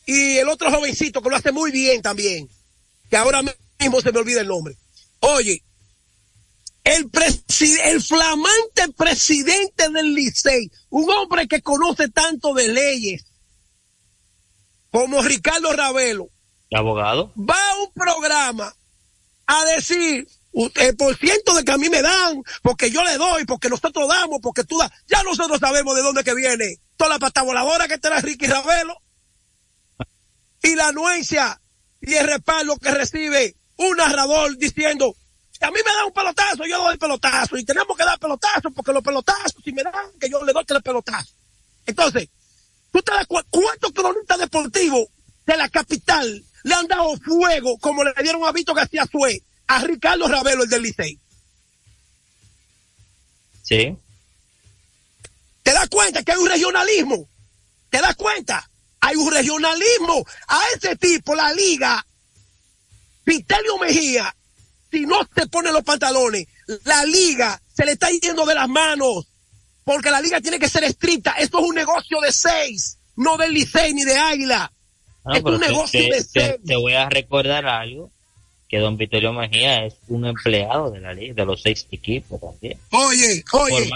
Y 0.05 0.37
el 0.37 0.49
otro 0.49 0.71
jovencito 0.71 1.21
que 1.21 1.29
lo 1.29 1.35
hace 1.35 1.51
muy 1.51 1.71
bien 1.71 2.01
también. 2.01 2.49
Que 3.09 3.17
ahora 3.17 3.41
mismo 3.79 4.01
se 4.01 4.11
me 4.11 4.19
olvida 4.19 4.41
el 4.41 4.47
nombre. 4.47 4.75
Oye, 5.19 5.63
el, 6.83 7.09
el 7.83 8.01
flamante 8.01 8.89
presidente 8.95 9.89
del 9.89 10.13
Licey, 10.13 10.69
un 10.89 11.09
hombre 11.09 11.47
que 11.47 11.61
conoce 11.61 12.09
tanto 12.09 12.53
de 12.53 12.67
leyes, 12.67 13.25
como 14.91 15.21
Ricardo 15.21 15.73
Ravelo. 15.73 16.29
abogado? 16.75 17.31
Va 17.37 17.71
a 17.71 17.79
un 17.79 17.91
programa 17.93 18.73
a 19.47 19.65
decir 19.65 20.27
el 20.75 20.95
por 20.95 21.17
ciento 21.17 21.55
de 21.55 21.63
que 21.63 21.71
a 21.71 21.77
mí 21.77 21.89
me 21.89 22.01
dan, 22.01 22.43
porque 22.61 22.91
yo 22.91 23.03
le 23.03 23.17
doy, 23.17 23.45
porque 23.45 23.69
nosotros 23.69 24.07
damos, 24.07 24.39
porque 24.41 24.63
tú 24.63 24.77
das. 24.77 24.91
Ya 25.07 25.23
nosotros 25.23 25.59
sabemos 25.59 25.95
de 25.95 26.03
dónde 26.03 26.23
que 26.23 26.35
viene 26.35 26.77
toda 26.95 27.11
la 27.11 27.19
pata 27.19 27.41
voladora 27.41 27.87
que 27.87 27.97
trae 27.97 28.21
Ricky 28.21 28.45
Ravelo. 28.45 28.95
Y 30.61 30.75
la 30.75 30.89
anuencia 30.89 31.59
y 31.99 32.13
el 32.13 32.27
respaldo 32.27 32.77
que 32.77 32.91
recibe 32.91 33.55
un 33.77 33.97
narrador 33.97 34.57
diciendo, 34.57 35.15
a 35.63 35.71
mí 35.71 35.79
me 35.85 35.93
da 35.93 36.05
un 36.05 36.13
pelotazo, 36.13 36.65
yo 36.65 36.77
doy 36.77 36.97
pelotazo, 36.97 37.57
y 37.57 37.63
tenemos 37.63 37.97
que 37.97 38.03
dar 38.03 38.19
pelotazo, 38.19 38.71
porque 38.71 38.91
los 38.91 39.03
pelotazos, 39.03 39.55
si 39.63 39.71
me 39.71 39.83
dan, 39.83 40.11
que 40.19 40.29
yo 40.29 40.43
le 40.43 40.51
doy 40.51 40.65
que 40.65 40.79
pelotazo. 40.81 41.33
Entonces, 41.85 42.29
tú 42.91 43.01
te 43.01 43.11
das 43.13 43.25
cuántos 43.27 43.91
cronistas 43.91 44.39
deportivos 44.39 45.07
de 45.45 45.57
la 45.57 45.69
capital 45.69 46.43
le 46.63 46.73
han 46.73 46.87
dado 46.87 47.17
fuego 47.17 47.77
como 47.79 48.03
le 48.03 48.13
dieron 48.21 48.43
a 48.45 48.51
Vito 48.51 48.73
García 48.73 49.05
Suez 49.09 49.41
a 49.67 49.79
Ricardo 49.83 50.27
Ravelo, 50.27 50.63
el 50.63 50.69
del 50.69 50.81
Licey. 50.81 51.19
Sí. 53.63 53.97
¿Te 55.63 55.71
das 55.71 55.87
cuenta 55.89 56.23
que 56.23 56.33
hay 56.33 56.37
un 56.37 56.49
regionalismo? 56.49 57.29
¿Te 57.89 58.01
das 58.01 58.15
cuenta? 58.15 58.69
Hay 58.99 59.15
un 59.15 59.31
regionalismo. 59.31 60.25
A 60.47 60.61
ese 60.75 60.95
tipo, 60.97 61.35
la 61.35 61.53
liga, 61.53 62.05
Vitelio 63.25 63.77
Mejía, 63.77 64.35
si 64.93 65.05
no 65.07 65.27
se 65.35 65.47
pone 65.47 65.71
los 65.71 65.83
pantalones, 65.83 66.47
la 66.85 67.03
liga 67.05 67.59
se 67.75 67.83
le 67.85 67.93
está 67.93 68.09
yendo 68.09 68.45
de 68.45 68.53
las 68.53 68.69
manos. 68.69 69.25
Porque 69.83 70.11
la 70.11 70.21
liga 70.21 70.39
tiene 70.39 70.59
que 70.59 70.69
ser 70.69 70.83
estricta. 70.83 71.31
Esto 71.31 71.59
es 71.59 71.65
un 71.65 71.75
negocio 71.75 72.21
de 72.21 72.31
seis, 72.31 72.97
no 73.17 73.35
del 73.35 73.51
Licey 73.51 73.93
ni 73.93 74.03
de 74.03 74.15
Águila. 74.15 74.71
es 75.33 75.43
un 75.43 75.59
negocio 75.59 75.99
de 75.99 76.23
seis. 76.23 76.55
te 76.65 76.75
voy 76.75 76.93
a 76.93 77.09
recordar 77.09 77.65
algo 77.65 78.11
que 78.69 78.79
don 78.79 78.97
Vittorio 78.97 79.33
Mejía 79.33 79.85
es 79.85 79.95
un 80.07 80.25
empleado 80.25 80.89
de 80.89 80.99
la 80.99 81.13
liga, 81.13 81.33
de 81.33 81.45
los 81.45 81.61
seis 81.61 81.85
equipos 81.91 82.39
también. 82.39 82.77
Oye, 82.91 83.43
oye, 83.51 83.89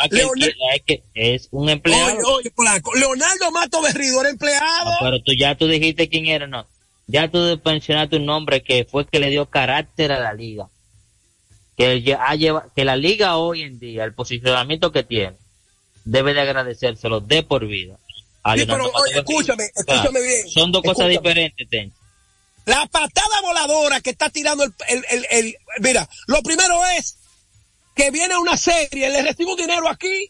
que, 0.85 1.03
es 1.13 1.47
un 1.51 1.69
empleado. 1.69 2.17
Oye, 2.35 2.51
oye, 2.55 2.99
Leonardo 2.99 3.51
Mato 3.51 3.81
Berrido 3.81 4.21
era 4.21 4.29
empleado. 4.29 4.91
pero 4.99 5.19
tú 5.21 5.31
ya 5.37 5.55
tú 5.55 5.67
dijiste 5.67 6.09
quién 6.09 6.27
era, 6.27 6.47
no. 6.47 6.67
Ya 7.07 7.29
tú 7.29 7.59
mencionaste 7.63 8.17
un 8.17 8.25
nombre 8.25 8.61
que 8.61 8.83
fue 8.83 9.07
que 9.07 9.19
le 9.19 9.29
dio 9.29 9.45
carácter 9.47 10.11
a 10.11 10.19
la 10.19 10.33
liga. 10.33 10.67
Que, 11.77 12.17
que 12.75 12.86
la 12.86 12.96
liga 12.96 13.38
hoy 13.38 13.62
en 13.62 13.79
día, 13.79 14.03
el 14.03 14.13
posicionamiento 14.13 14.91
que 14.91 15.03
tiene, 15.03 15.38
debe 16.03 16.34
de 16.34 16.41
agradecérselo 16.41 17.19
de 17.19 17.43
por 17.43 17.67
vida. 17.67 17.98
Sí, 18.55 18.65
pero 18.65 18.91
escúchame, 19.13 19.69
escúchame 19.75 20.22
bien. 20.22 20.50
Son 20.50 20.72
dos 20.72 20.81
cosas 20.81 21.10
diferentes, 21.10 21.69
Ten. 21.69 21.93
La 22.65 22.86
patada 22.88 23.41
voladora 23.43 24.01
que 24.01 24.10
está 24.10 24.29
tirando 24.29 24.63
el, 24.63 24.74
el, 24.88 25.25
el, 25.29 25.57
Mira, 25.79 26.07
lo 26.27 26.41
primero 26.41 26.86
es 26.98 27.17
que 27.96 28.12
viene 28.12 28.38
una 28.38 28.57
serie, 28.57 29.10
le 29.10 29.22
recibo 29.22 29.55
dinero 29.55 29.88
aquí 29.88 30.29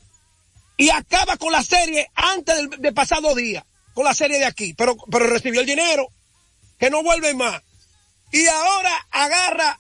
y 0.78 0.90
acaba 0.90 1.38
con 1.38 1.52
la 1.52 1.64
serie 1.64 2.10
antes 2.14 2.70
del, 2.80 2.94
pasado 2.94 3.34
día, 3.34 3.66
con 3.94 4.06
la 4.06 4.14
serie 4.14 4.38
de 4.38 4.46
aquí, 4.46 4.74
pero, 4.76 4.96
pero 5.12 5.28
recibió 5.28 5.62
el 5.62 5.68
dinero, 5.68 6.08
que 6.78 6.90
no 6.90 7.04
vuelve 7.04 7.34
más. 7.34 7.62
Y 8.32 8.46
ahora 8.48 9.08
agarra 9.12 9.80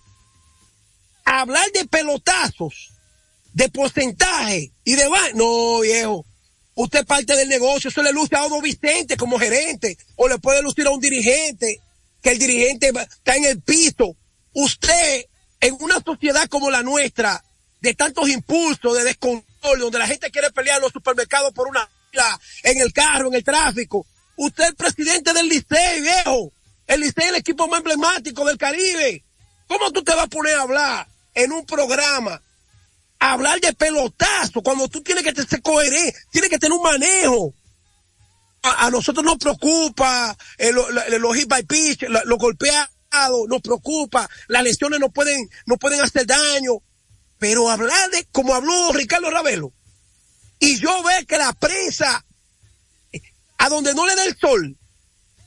hablar 1.27 1.69
de 1.73 1.85
pelotazos, 1.85 2.91
de 3.53 3.69
porcentaje 3.69 4.71
y 4.83 4.95
de... 4.95 5.09
No, 5.33 5.81
viejo. 5.81 6.25
Usted 6.75 7.05
parte 7.05 7.35
del 7.35 7.49
negocio, 7.49 7.89
eso 7.89 8.03
le 8.03 8.11
luce 8.11 8.35
a 8.35 8.45
Odo 8.45 8.61
Vicente 8.61 9.17
como 9.17 9.39
gerente, 9.39 9.97
o 10.15 10.27
le 10.27 10.37
puede 10.37 10.61
lucir 10.61 10.85
a 10.85 10.91
un 10.91 10.99
dirigente, 10.99 11.81
que 12.21 12.29
el 12.31 12.37
dirigente 12.37 12.89
está 12.89 13.35
en 13.35 13.45
el 13.45 13.61
piso. 13.61 14.15
Usted, 14.53 15.25
en 15.59 15.75
una 15.79 15.99
sociedad 16.01 16.47
como 16.47 16.69
la 16.69 16.83
nuestra, 16.83 17.43
de 17.81 17.93
tantos 17.93 18.29
impulsos, 18.29 18.95
de 18.95 19.03
descontrol, 19.03 19.79
donde 19.79 19.99
la 19.99 20.07
gente 20.07 20.29
quiere 20.29 20.51
pelear 20.51 20.77
en 20.77 20.83
los 20.83 20.93
supermercados 20.93 21.51
por 21.53 21.67
una 21.67 21.89
en 22.63 22.81
el 22.81 22.93
carro, 22.93 23.27
en 23.27 23.35
el 23.35 23.43
tráfico. 23.43 24.05
Usted 24.37 24.63
es 24.63 24.69
el 24.69 24.75
presidente 24.75 25.33
del 25.33 25.47
Licey, 25.47 26.01
viejo. 26.01 26.51
El 26.87 27.01
Licey 27.01 27.25
es 27.25 27.29
el 27.29 27.35
equipo 27.35 27.67
más 27.67 27.79
emblemático 27.79 28.45
del 28.45 28.57
Caribe. 28.57 29.23
¿Cómo 29.67 29.91
tú 29.91 30.03
te 30.03 30.15
vas 30.15 30.25
a 30.25 30.27
poner 30.27 30.55
a 30.55 30.61
hablar 30.61 31.07
en 31.37 31.51
un 31.51 31.65
programa? 31.65 32.41
hablar 33.19 33.59
de 33.59 33.73
pelotazo 33.73 34.61
cuando 34.61 34.87
tú 34.87 35.01
tienes 35.01 35.23
que 35.23 35.33
ser 35.43 35.61
coherente, 35.61 36.15
tienes 36.31 36.49
que 36.49 36.59
tener 36.59 36.77
un 36.77 36.83
manejo 36.83 37.53
a, 38.63 38.89
nosotros 38.89 39.23
nos 39.23 39.37
preocupa 39.37 40.35
eh, 40.57 40.71
los 40.71 41.35
hit 41.35 41.47
by 41.47 41.63
pitch, 41.63 42.03
los 42.03 42.37
golpeados, 42.37 42.89
nos 43.47 43.61
preocupa, 43.61 44.29
las 44.47 44.63
lesiones 44.63 44.99
no 44.99 45.09
pueden, 45.09 45.49
no 45.65 45.77
pueden 45.77 46.01
hacer 46.01 46.25
daño, 46.25 46.73
pero 47.37 47.69
hablar 47.69 48.09
de, 48.11 48.25
como 48.31 48.53
habló 48.53 48.91
Ricardo 48.91 49.29
Ravelo, 49.29 49.71
y 50.59 50.77
yo 50.79 51.03
ver 51.03 51.25
que 51.25 51.37
la 51.37 51.53
prensa, 51.53 52.25
eh, 53.13 53.21
a 53.57 53.69
donde 53.69 53.93
no 53.93 54.05
le 54.05 54.15
da 54.15 54.25
el 54.25 54.37
sol, 54.37 54.75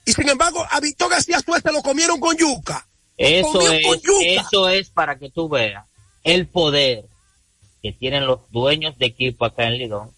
y 0.04 0.12
sin 0.12 0.28
embargo 0.28 0.66
a 0.70 0.80
Víctor 0.80 1.10
García 1.10 1.40
Suárez 1.40 1.64
lo 1.72 1.82
comieron 1.82 2.18
con 2.20 2.36
yuca. 2.36 2.86
Eso 3.20 3.70
es, 3.70 3.84
eso 4.22 4.68
es 4.68 4.88
para 4.88 5.18
que 5.18 5.28
tú 5.28 5.48
veas 5.48 5.84
el 6.24 6.46
poder 6.46 7.04
que 7.82 7.92
tienen 7.92 8.26
los 8.26 8.40
dueños 8.50 8.96
de 8.98 9.06
equipo 9.06 9.44
acá 9.44 9.68
en 9.68 9.78
Lidón 9.78 10.10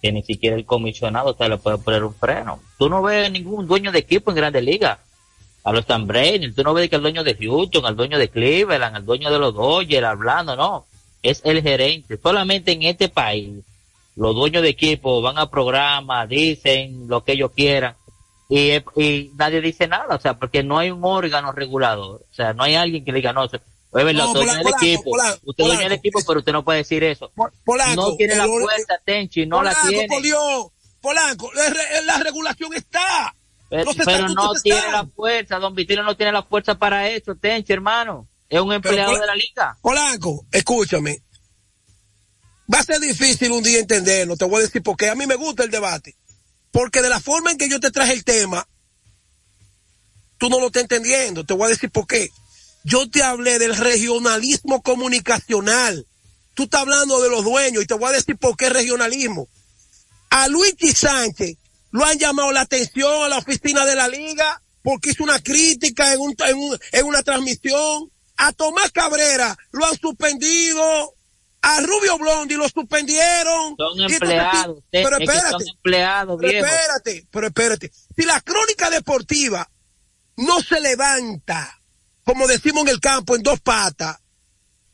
que 0.00 0.12
ni 0.12 0.22
siquiera 0.22 0.56
el 0.56 0.64
comisionado 0.64 1.34
te 1.34 1.48
le 1.48 1.58
puede 1.58 1.78
poner 1.78 2.04
un 2.04 2.14
freno. 2.14 2.60
Tú 2.78 2.88
no 2.88 3.02
ves 3.02 3.30
ningún 3.30 3.66
dueño 3.66 3.92
de 3.92 3.98
equipo 3.98 4.30
en 4.30 4.36
Grandes 4.36 4.62
Ligas. 4.62 4.98
A 5.64 5.72
los 5.72 5.84
Brain, 6.06 6.54
tú 6.54 6.62
no 6.62 6.74
ves 6.74 6.88
que 6.88 6.96
el 6.96 7.02
dueño 7.02 7.24
de 7.24 7.34
Houston, 7.34 7.84
al 7.84 7.96
dueño 7.96 8.18
de 8.18 8.28
Cleveland, 8.28 8.94
al 8.94 9.04
dueño 9.04 9.32
de 9.32 9.38
los 9.38 9.52
Dodgers 9.52 10.06
hablando, 10.06 10.54
no. 10.54 10.86
Es 11.22 11.40
el 11.44 11.60
gerente. 11.60 12.18
Solamente 12.22 12.72
en 12.72 12.84
este 12.84 13.08
país, 13.08 13.64
los 14.14 14.34
dueños 14.34 14.62
de 14.62 14.68
equipo 14.68 15.20
van 15.20 15.38
a 15.38 15.50
programas, 15.50 16.28
dicen 16.28 17.08
lo 17.08 17.24
que 17.24 17.32
ellos 17.32 17.50
quieran. 17.54 17.96
Y, 18.48 18.72
y 19.00 19.32
nadie 19.36 19.60
dice 19.60 19.88
nada, 19.88 20.14
o 20.14 20.20
sea, 20.20 20.38
porque 20.38 20.62
no 20.62 20.78
hay 20.78 20.90
un 20.90 21.00
órgano 21.02 21.52
regulador. 21.52 22.24
O 22.30 22.34
sea, 22.34 22.52
no 22.52 22.62
hay 22.62 22.76
alguien 22.76 23.04
que 23.04 23.12
le 23.12 23.18
diga, 23.18 23.32
no, 23.32 23.48
es 23.98 24.04
verdad, 24.04 24.24
no, 24.24 24.32
usted 24.32 24.60
el 24.60 24.68
equipo. 24.68 25.10
usted 25.44 25.64
dueño 25.64 25.80
del 25.80 25.92
equipo, 25.92 26.20
pero 26.26 26.40
usted 26.40 26.52
no 26.52 26.64
puede 26.64 26.78
decir 26.78 27.02
eso. 27.02 27.32
no 27.36 28.16
tiene 28.16 28.36
la 28.36 28.46
fuerza, 28.46 29.00
Tenchi, 29.04 29.46
no 29.46 29.62
la 29.62 29.74
tiene. 29.88 30.06
Polanco, 31.00 31.50
la, 32.04 32.18
regulación 32.18 32.74
está. 32.74 33.34
Pero, 33.68 33.92
no 34.28 34.52
tiene 34.62 34.90
la 34.90 35.06
fuerza, 35.06 35.58
don 35.58 35.74
Vitino 35.74 36.02
no 36.02 36.16
tiene 36.16 36.32
la 36.32 36.42
fuerza 36.42 36.76
para 36.76 37.08
eso, 37.08 37.34
Tenchi, 37.36 37.72
hermano. 37.72 38.28
Es 38.48 38.60
un 38.60 38.72
empleado 38.72 39.18
de 39.18 39.26
la 39.26 39.34
liga. 39.34 39.76
Polanco, 39.80 40.46
escúchame. 40.52 41.22
Va 42.72 42.80
a 42.80 42.82
ser 42.82 43.00
difícil 43.00 43.52
un 43.52 43.62
día 43.62 43.78
entenderlo, 43.78 44.36
te 44.36 44.44
voy 44.44 44.58
a 44.58 44.62
decir 44.62 44.82
por 44.82 44.96
qué. 44.96 45.08
A 45.08 45.14
mí 45.14 45.26
me 45.26 45.36
gusta 45.36 45.62
el 45.64 45.70
debate. 45.70 46.16
Porque 46.76 47.00
de 47.00 47.08
la 47.08 47.20
forma 47.20 47.50
en 47.50 47.56
que 47.56 47.70
yo 47.70 47.80
te 47.80 47.90
traje 47.90 48.12
el 48.12 48.22
tema, 48.22 48.68
tú 50.36 50.50
no 50.50 50.60
lo 50.60 50.66
estás 50.66 50.82
entendiendo. 50.82 51.46
Te 51.46 51.54
voy 51.54 51.64
a 51.64 51.70
decir 51.70 51.90
por 51.90 52.06
qué. 52.06 52.30
Yo 52.84 53.08
te 53.08 53.22
hablé 53.22 53.58
del 53.58 53.74
regionalismo 53.74 54.82
comunicacional. 54.82 56.06
Tú 56.52 56.64
estás 56.64 56.82
hablando 56.82 57.22
de 57.22 57.30
los 57.30 57.44
dueños 57.44 57.82
y 57.82 57.86
te 57.86 57.94
voy 57.94 58.10
a 58.10 58.16
decir 58.16 58.36
por 58.36 58.58
qué 58.58 58.68
regionalismo. 58.68 59.48
A 60.28 60.48
Luigi 60.48 60.92
Sánchez 60.92 61.56
lo 61.92 62.04
han 62.04 62.18
llamado 62.18 62.52
la 62.52 62.60
atención 62.60 63.24
a 63.24 63.28
la 63.30 63.38
oficina 63.38 63.86
de 63.86 63.94
la 63.94 64.08
liga 64.08 64.60
porque 64.82 65.12
hizo 65.12 65.24
una 65.24 65.40
crítica 65.40 66.12
en, 66.12 66.20
un, 66.20 66.36
en, 66.92 67.06
una 67.06 67.22
transmisión. 67.22 68.12
A 68.36 68.52
Tomás 68.52 68.92
Cabrera 68.92 69.56
lo 69.72 69.86
han 69.86 69.98
suspendido. 69.98 71.14
A 71.66 71.80
Rubio 71.80 72.18
Blondi 72.18 72.54
lo 72.54 72.68
suspendieron. 72.68 73.76
Son 73.76 74.00
empleados. 74.00 74.84
pero 74.90 75.18
espérate. 75.18 75.50
Son 75.50 75.68
empleados, 75.68 76.38
pero 76.40 76.58
espérate, 76.58 77.26
pero 77.30 77.46
espérate. 77.46 77.92
Si 78.16 78.24
la 78.24 78.40
crónica 78.40 78.90
deportiva 78.90 79.68
no 80.36 80.60
se 80.60 80.80
levanta 80.80 81.76
como 82.26 82.48
decimos 82.48 82.82
en 82.82 82.88
el 82.88 83.00
campo, 83.00 83.36
en 83.36 83.42
dos 83.42 83.60
patas. 83.60 84.18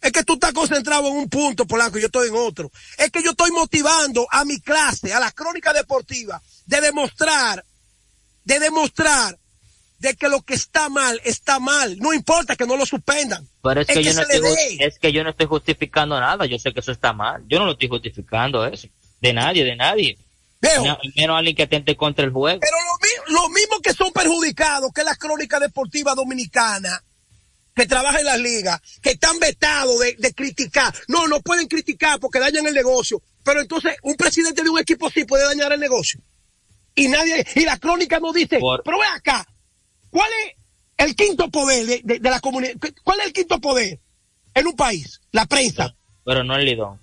Es 0.03 0.13
que 0.13 0.23
tú 0.23 0.35
estás 0.35 0.53
concentrado 0.53 1.09
en 1.09 1.17
un 1.17 1.31
punto, 1.31 1.67
Polanco, 1.67 1.97
y 1.97 2.03
yo 2.03 2.09
estoy 2.09 2.29
en 2.29 2.35
otro. 2.37 2.71
Es 2.99 3.11
que 3.11 3.23
yo 3.23 3.31
estoy 3.31 3.51
motivando 3.53 4.27
a 4.31 4.45
mi 4.45 4.61
clase, 4.61 5.15
a 5.15 5.21
la 5.21 5.33
crónica 5.33 5.73
deportiva, 5.73 6.43
de 6.67 6.81
demostrar, 6.83 7.65
de 8.45 8.61
demostrar 8.61 9.39
de 10.03 10.17
que 10.17 10.29
lo 10.29 10.43
que 10.43 10.55
está 10.55 10.89
mal, 10.89 11.21
está 11.25 11.61
mal. 11.61 11.97
No 12.01 12.13
importa 12.13 12.57
que 12.57 12.67
no 12.67 12.77
lo 12.77 12.85
suspendan. 12.85 13.49
Pero 13.63 13.83
es, 13.83 13.87
que, 13.87 14.03
yo 14.03 14.13
no 14.13 14.23
estoy, 14.23 14.79
es 14.81 14.99
que 14.99 15.13
yo 15.13 15.23
no 15.23 15.31
estoy 15.31 15.47
justificando 15.47 16.19
nada. 16.19 16.45
Yo 16.45 16.59
sé 16.59 16.75
que 16.75 16.81
eso 16.81 16.91
está 16.91 17.13
mal. 17.13 17.45
Yo 17.47 17.61
no 17.61 17.67
lo 17.67 17.73
estoy 17.73 17.89
justificando 17.89 18.67
eso. 18.67 18.89
De 19.21 19.33
nadie, 19.33 19.65
de 19.65 19.77
nadie. 19.77 20.19
Menos 20.61 21.37
alguien 21.39 21.55
que 21.55 21.63
atente 21.63 21.97
contra 21.97 22.25
el 22.25 22.33
juego. 22.33 22.59
Pero 22.61 22.77
lo, 23.29 23.43
lo 23.43 23.49
mismo 23.51 23.79
que 23.81 23.95
son 23.95 24.13
perjudicados 24.13 24.91
que 24.93 25.05
la 25.05 25.15
crónica 25.15 25.61
deportiva 25.61 26.17
dominicana 26.17 27.01
que 27.75 27.87
trabajan 27.87 28.21
en 28.21 28.27
las 28.27 28.41
ligas, 28.41 28.81
que 29.01 29.13
están 29.13 29.39
vetados 29.39 29.99
de, 30.01 30.17
de, 30.19 30.35
criticar. 30.35 30.93
No, 31.09 31.27
no 31.29 31.41
pueden 31.41 31.69
criticar 31.69 32.19
porque 32.19 32.41
dañan 32.41 32.67
el 32.67 32.75
negocio. 32.75 33.23
Pero 33.45 33.61
entonces 33.61 33.97
un 34.03 34.17
presidente 34.17 34.63
de 34.63 34.69
un 34.69 34.81
equipo 34.81 35.09
sí 35.11 35.25
puede 35.25 35.45
dañar 35.45 35.73
el 35.73 35.81
negocio. 35.81 36.21
Y 36.95 37.09
nadie, 37.09 37.47
y 37.55 37.65
la 37.65 37.79
crónica 37.79 38.21
no 38.21 38.33
dice, 38.33 38.59
pero 38.85 38.99
ve 38.99 39.07
acá, 39.15 39.47
¿cuál 40.13 40.31
es 40.45 40.55
el 40.99 41.17
quinto 41.17 41.49
poder 41.51 42.03
de, 42.05 42.31
la 42.31 42.39
comunidad? 42.39 42.75
¿Cuál 43.03 43.21
es 43.21 43.27
el 43.27 43.33
quinto 43.33 43.61
poder 43.61 43.99
en 44.55 44.67
un 44.67 44.77
país? 44.77 45.21
La 45.33 45.47
prensa. 45.47 45.93
Pero, 46.25 46.45
no 46.45 46.55
el 46.55 46.65
lidón. 46.65 47.01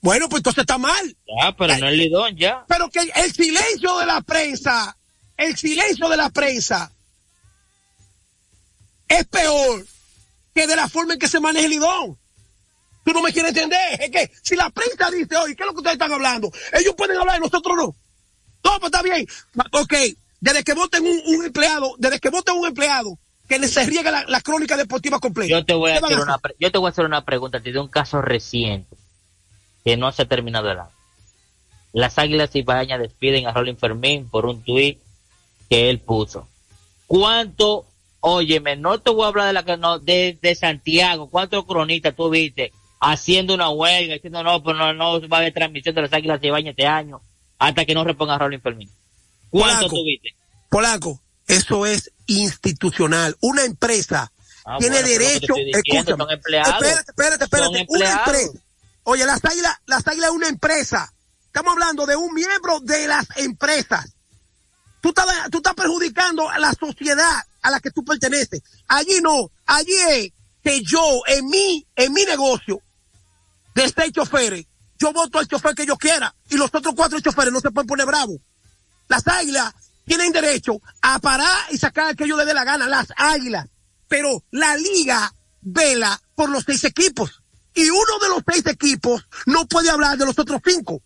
Bueno, 0.00 0.28
pues 0.28 0.40
entonces 0.40 0.62
está 0.62 0.78
mal. 0.78 1.16
Ya, 1.40 1.52
pero 1.56 1.76
no 1.76 1.86
el 1.86 1.98
lidón, 1.98 2.36
ya. 2.36 2.64
Pero 2.66 2.90
que 2.90 3.00
el 3.00 3.32
silencio 3.32 3.98
de 3.98 4.06
la 4.06 4.20
prensa, 4.22 4.96
el 5.36 5.56
silencio 5.56 6.08
de 6.08 6.16
la 6.16 6.30
prensa 6.30 6.90
es 9.06 9.24
peor 9.26 9.86
que 10.54 10.66
de 10.66 10.74
la 10.74 10.88
forma 10.88 11.12
en 11.12 11.20
que 11.20 11.28
se 11.28 11.38
maneja 11.38 11.66
el 11.66 11.70
lidón. 11.70 12.18
Tú 13.04 13.12
no 13.12 13.22
me 13.22 13.32
quieres 13.32 13.50
entender. 13.50 14.00
Es 14.00 14.10
que 14.10 14.30
si 14.42 14.56
la 14.56 14.70
prensa 14.70 15.10
dice, 15.10 15.36
oye, 15.36 15.54
¿qué 15.54 15.62
es 15.62 15.66
lo 15.66 15.72
que 15.72 15.78
ustedes 15.78 15.94
están 15.94 16.12
hablando? 16.12 16.50
Ellos 16.72 16.94
pueden 16.96 17.18
hablar 17.18 17.38
y 17.38 17.42
nosotros 17.42 17.76
no. 17.76 17.94
No, 18.64 18.80
pues 18.80 18.84
está 18.84 19.02
bien. 19.02 19.26
Ok, 19.72 19.94
desde 20.42 20.64
que 20.64 20.74
voten 20.74 21.04
un, 21.06 21.44
empleado, 21.44 21.94
desde 21.98 22.18
que 22.18 22.28
voten 22.28 22.56
un 22.56 22.66
empleado, 22.66 23.16
que 23.48 23.64
se 23.68 23.86
riegue 23.86 24.10
la, 24.10 24.40
crónica 24.40 24.76
deportiva 24.76 25.20
completa. 25.20 25.48
Yo 25.48 25.64
te 25.64 25.72
voy 25.72 25.92
a 25.92 25.98
hacer 25.98 26.18
una, 26.18 26.40
yo 26.58 26.72
te 26.72 26.78
voy 26.78 26.88
a 26.88 26.90
hacer 26.90 27.04
una 27.04 27.24
pregunta 27.24 27.60
de 27.60 27.78
un 27.78 27.86
caso 27.86 28.20
reciente 28.20 28.96
que 29.84 29.96
no 29.96 30.10
se 30.10 30.22
ha 30.22 30.24
terminado 30.26 30.68
el 30.68 30.80
año. 30.80 30.90
Las 31.92 32.18
Águilas 32.18 32.54
Ibañas 32.56 32.98
despiden 32.98 33.46
a 33.46 33.52
Rolling 33.52 33.76
Fermín 33.76 34.28
por 34.28 34.46
un 34.46 34.64
tuit 34.64 34.98
que 35.70 35.90
él 35.90 36.00
puso. 36.00 36.48
¿Cuánto 37.06 37.86
Óyeme, 38.24 38.76
no 38.76 39.00
te 39.00 39.10
voy 39.10 39.24
a 39.24 39.28
hablar 39.28 39.46
de 39.48 39.52
la 39.52 39.76
no, 39.76 39.98
de, 39.98 40.38
de 40.40 40.54
Santiago. 40.54 41.28
¿Cuántos 41.28 41.64
cronistas 41.66 42.14
tú 42.14 42.30
viste 42.30 42.72
haciendo 43.00 43.52
una 43.52 43.68
huelga, 43.68 44.14
diciendo 44.14 44.44
no, 44.44 44.62
pero 44.62 44.78
no, 44.78 44.92
no 44.92 45.28
va 45.28 45.38
a 45.38 45.40
haber 45.40 45.52
transmisión 45.52 45.92
de 45.92 46.02
las 46.02 46.12
águilas 46.12 46.40
baño 46.40 46.70
este 46.70 46.86
año 46.86 47.20
hasta 47.58 47.84
que 47.84 47.94
no 47.94 48.04
reponga 48.04 48.38
Rolling 48.38 48.60
Fermín? 48.60 48.88
¿Cuánto? 49.52 49.94
Polaco, 50.70 51.20
eso 51.46 51.84
es 51.84 52.10
institucional. 52.26 53.36
Una 53.40 53.64
empresa 53.64 54.32
ah, 54.64 54.78
tiene 54.78 55.02
derecho, 55.02 55.54
escúchame, 55.56 56.24
espérate, 56.34 57.10
espérate, 57.10 57.44
espérate, 57.44 57.86
una 57.88 58.10
empresa. 58.10 58.58
Oye, 59.04 59.26
las 59.26 59.44
águilas, 59.44 59.76
las 59.86 60.06
águilas 60.06 60.30
es 60.30 60.36
una 60.36 60.48
empresa. 60.48 61.12
Estamos 61.44 61.74
hablando 61.74 62.06
de 62.06 62.16
un 62.16 62.32
miembro 62.32 62.80
de 62.80 63.06
las 63.06 63.26
empresas. 63.36 64.14
Tú 65.02 65.10
estás, 65.10 65.26
tú 65.50 65.58
estás 65.58 65.74
perjudicando 65.74 66.48
a 66.48 66.58
la 66.58 66.72
sociedad 66.72 67.42
a 67.60 67.70
la 67.70 67.80
que 67.80 67.90
tú 67.90 68.02
perteneces. 68.02 68.62
Allí 68.88 69.20
no, 69.20 69.50
allí 69.66 69.94
es 70.08 70.32
que 70.62 70.80
yo, 70.82 71.20
en 71.26 71.46
mi, 71.48 71.86
en 71.96 72.12
mi 72.14 72.24
negocio 72.24 72.80
de 73.74 73.92
seis 73.94 74.12
choferes, 74.12 74.64
yo 74.98 75.12
voto 75.12 75.38
al 75.38 75.48
chofer 75.48 75.74
que 75.74 75.84
yo 75.84 75.96
quiera 75.96 76.34
y 76.48 76.56
los 76.56 76.70
otros 76.72 76.94
cuatro 76.96 77.20
choferes 77.20 77.52
no 77.52 77.60
se 77.60 77.70
pueden 77.70 77.86
poner 77.86 78.06
bravos. 78.06 78.38
Las 79.12 79.28
águilas 79.28 79.74
tienen 80.06 80.32
derecho 80.32 80.80
a 81.02 81.18
parar 81.18 81.66
y 81.70 81.76
sacar 81.76 82.16
que 82.16 82.26
yo 82.26 82.34
le 82.34 82.46
dé 82.46 82.54
la 82.54 82.64
gana, 82.64 82.86
las 82.86 83.08
águilas. 83.14 83.68
Pero 84.08 84.42
la 84.50 84.74
liga 84.78 85.30
vela 85.60 86.18
por 86.34 86.48
los 86.48 86.64
seis 86.64 86.82
equipos. 86.84 87.42
Y 87.74 87.90
uno 87.90 88.18
de 88.22 88.28
los 88.30 88.42
seis 88.50 88.64
equipos 88.64 89.28
no 89.44 89.66
puede 89.66 89.90
hablar 89.90 90.16
de 90.16 90.24
los 90.24 90.38
otros 90.38 90.62
cinco. 90.64 91.02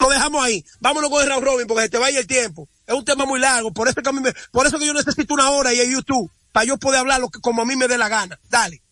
Lo 0.00 0.08
dejamos 0.08 0.44
ahí. 0.44 0.64
Vámonos 0.80 1.08
con 1.08 1.22
el 1.22 1.28
round 1.28 1.44
robin 1.44 1.66
porque 1.68 1.84
se 1.84 1.90
te 1.90 1.98
vaya 1.98 2.18
el 2.18 2.26
tiempo. 2.26 2.68
Es 2.84 2.94
un 2.96 3.04
tema 3.04 3.24
muy 3.24 3.38
largo. 3.38 3.72
Por 3.72 3.86
eso 3.86 4.02
que, 4.02 4.34
por 4.50 4.66
eso 4.66 4.76
que 4.76 4.86
yo 4.86 4.92
necesito 4.92 5.34
una 5.34 5.50
hora 5.50 5.72
y 5.72 5.78
en 5.78 5.92
YouTube 5.92 6.32
para 6.50 6.66
yo 6.66 6.78
poder 6.78 6.98
hablar 6.98 7.20
lo 7.20 7.28
que, 7.28 7.38
como 7.38 7.62
a 7.62 7.64
mí 7.64 7.76
me 7.76 7.86
dé 7.86 7.96
la 7.96 8.08
gana. 8.08 8.40
Dale. 8.48 8.82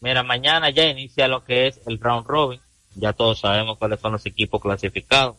Mira, 0.00 0.22
mañana 0.22 0.70
ya 0.70 0.84
inicia 0.84 1.28
lo 1.28 1.44
que 1.44 1.66
es 1.66 1.80
el 1.86 2.00
round 2.00 2.26
robin. 2.26 2.62
Ya 2.94 3.12
todos 3.12 3.40
sabemos 3.40 3.76
cuáles 3.76 4.00
son 4.00 4.12
los 4.12 4.24
equipos 4.24 4.62
clasificados. 4.62 5.36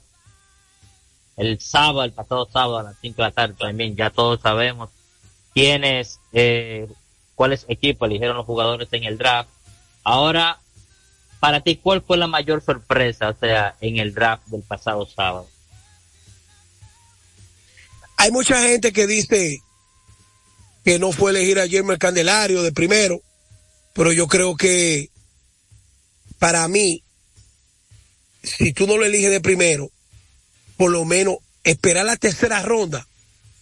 El 1.38 1.60
sábado, 1.62 2.04
el 2.04 2.14
pasado 2.14 2.50
sábado 2.52 2.80
a 2.80 2.84
las 2.84 2.96
5 3.00 3.16
de 3.16 3.24
la 3.24 3.32
tarde 3.32 3.56
también, 3.58 3.96
ya 3.96 4.10
todos 4.10 4.42
sabemos 4.42 4.90
quiénes, 5.54 6.20
eh, 6.34 6.88
cuáles 7.36 7.66
equipos 7.68 8.08
eligieron 8.08 8.38
los 8.38 8.46
jugadores 8.46 8.90
en 8.92 9.04
el 9.04 9.18
draft. 9.18 9.50
Ahora, 10.04 10.60
para 11.40 11.62
ti, 11.62 11.78
¿cuál 11.78 12.02
fue 12.02 12.18
la 12.18 12.28
mayor 12.28 12.64
sorpresa, 12.64 13.30
o 13.30 13.36
sea, 13.40 13.76
en 13.82 13.98
el 13.98 14.14
draft 14.14 14.48
del 14.48 14.64
pasado 14.64 15.06
sábado? 15.06 15.48
Hay 18.18 18.32
mucha 18.32 18.60
gente 18.64 18.92
que 18.92 19.06
dice 19.06 19.62
que 20.84 20.98
no 20.98 21.12
fue 21.12 21.32
elegir 21.32 21.60
a 21.60 21.68
Jeremy 21.68 21.98
Candelario 21.98 22.64
de 22.64 22.72
primero, 22.72 23.22
pero 23.94 24.12
yo 24.12 24.28
creo 24.28 24.56
que 24.56 25.12
para 26.40 26.68
mí, 26.68 27.04
si 28.42 28.74
tú 28.74 28.88
no 28.88 28.98
lo 28.98 29.06
eliges 29.06 29.30
de 29.30 29.42
primero, 29.42 29.92
por 30.78 30.92
lo 30.92 31.04
menos 31.06 31.38
esperar 31.64 32.06
la 32.06 32.18
tercera 32.18 32.62
ronda 32.62 33.08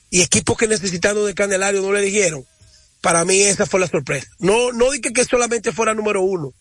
y 0.09 0.21
equipos 0.21 0.57
que 0.57 0.67
necesitaron 0.67 1.25
de 1.25 1.33
Candelario 1.33 1.81
no 1.81 1.91
le 1.91 2.01
dijeron, 2.01 2.45
para 3.01 3.25
mí 3.25 3.41
esa 3.41 3.65
fue 3.65 3.79
la 3.79 3.87
sorpresa. 3.87 4.27
No, 4.39 4.71
no 4.71 4.91
dije 4.91 5.13
que 5.13 5.25
solamente 5.25 5.71
fuera 5.71 5.93
número 5.93 6.21
uno, 6.21 6.53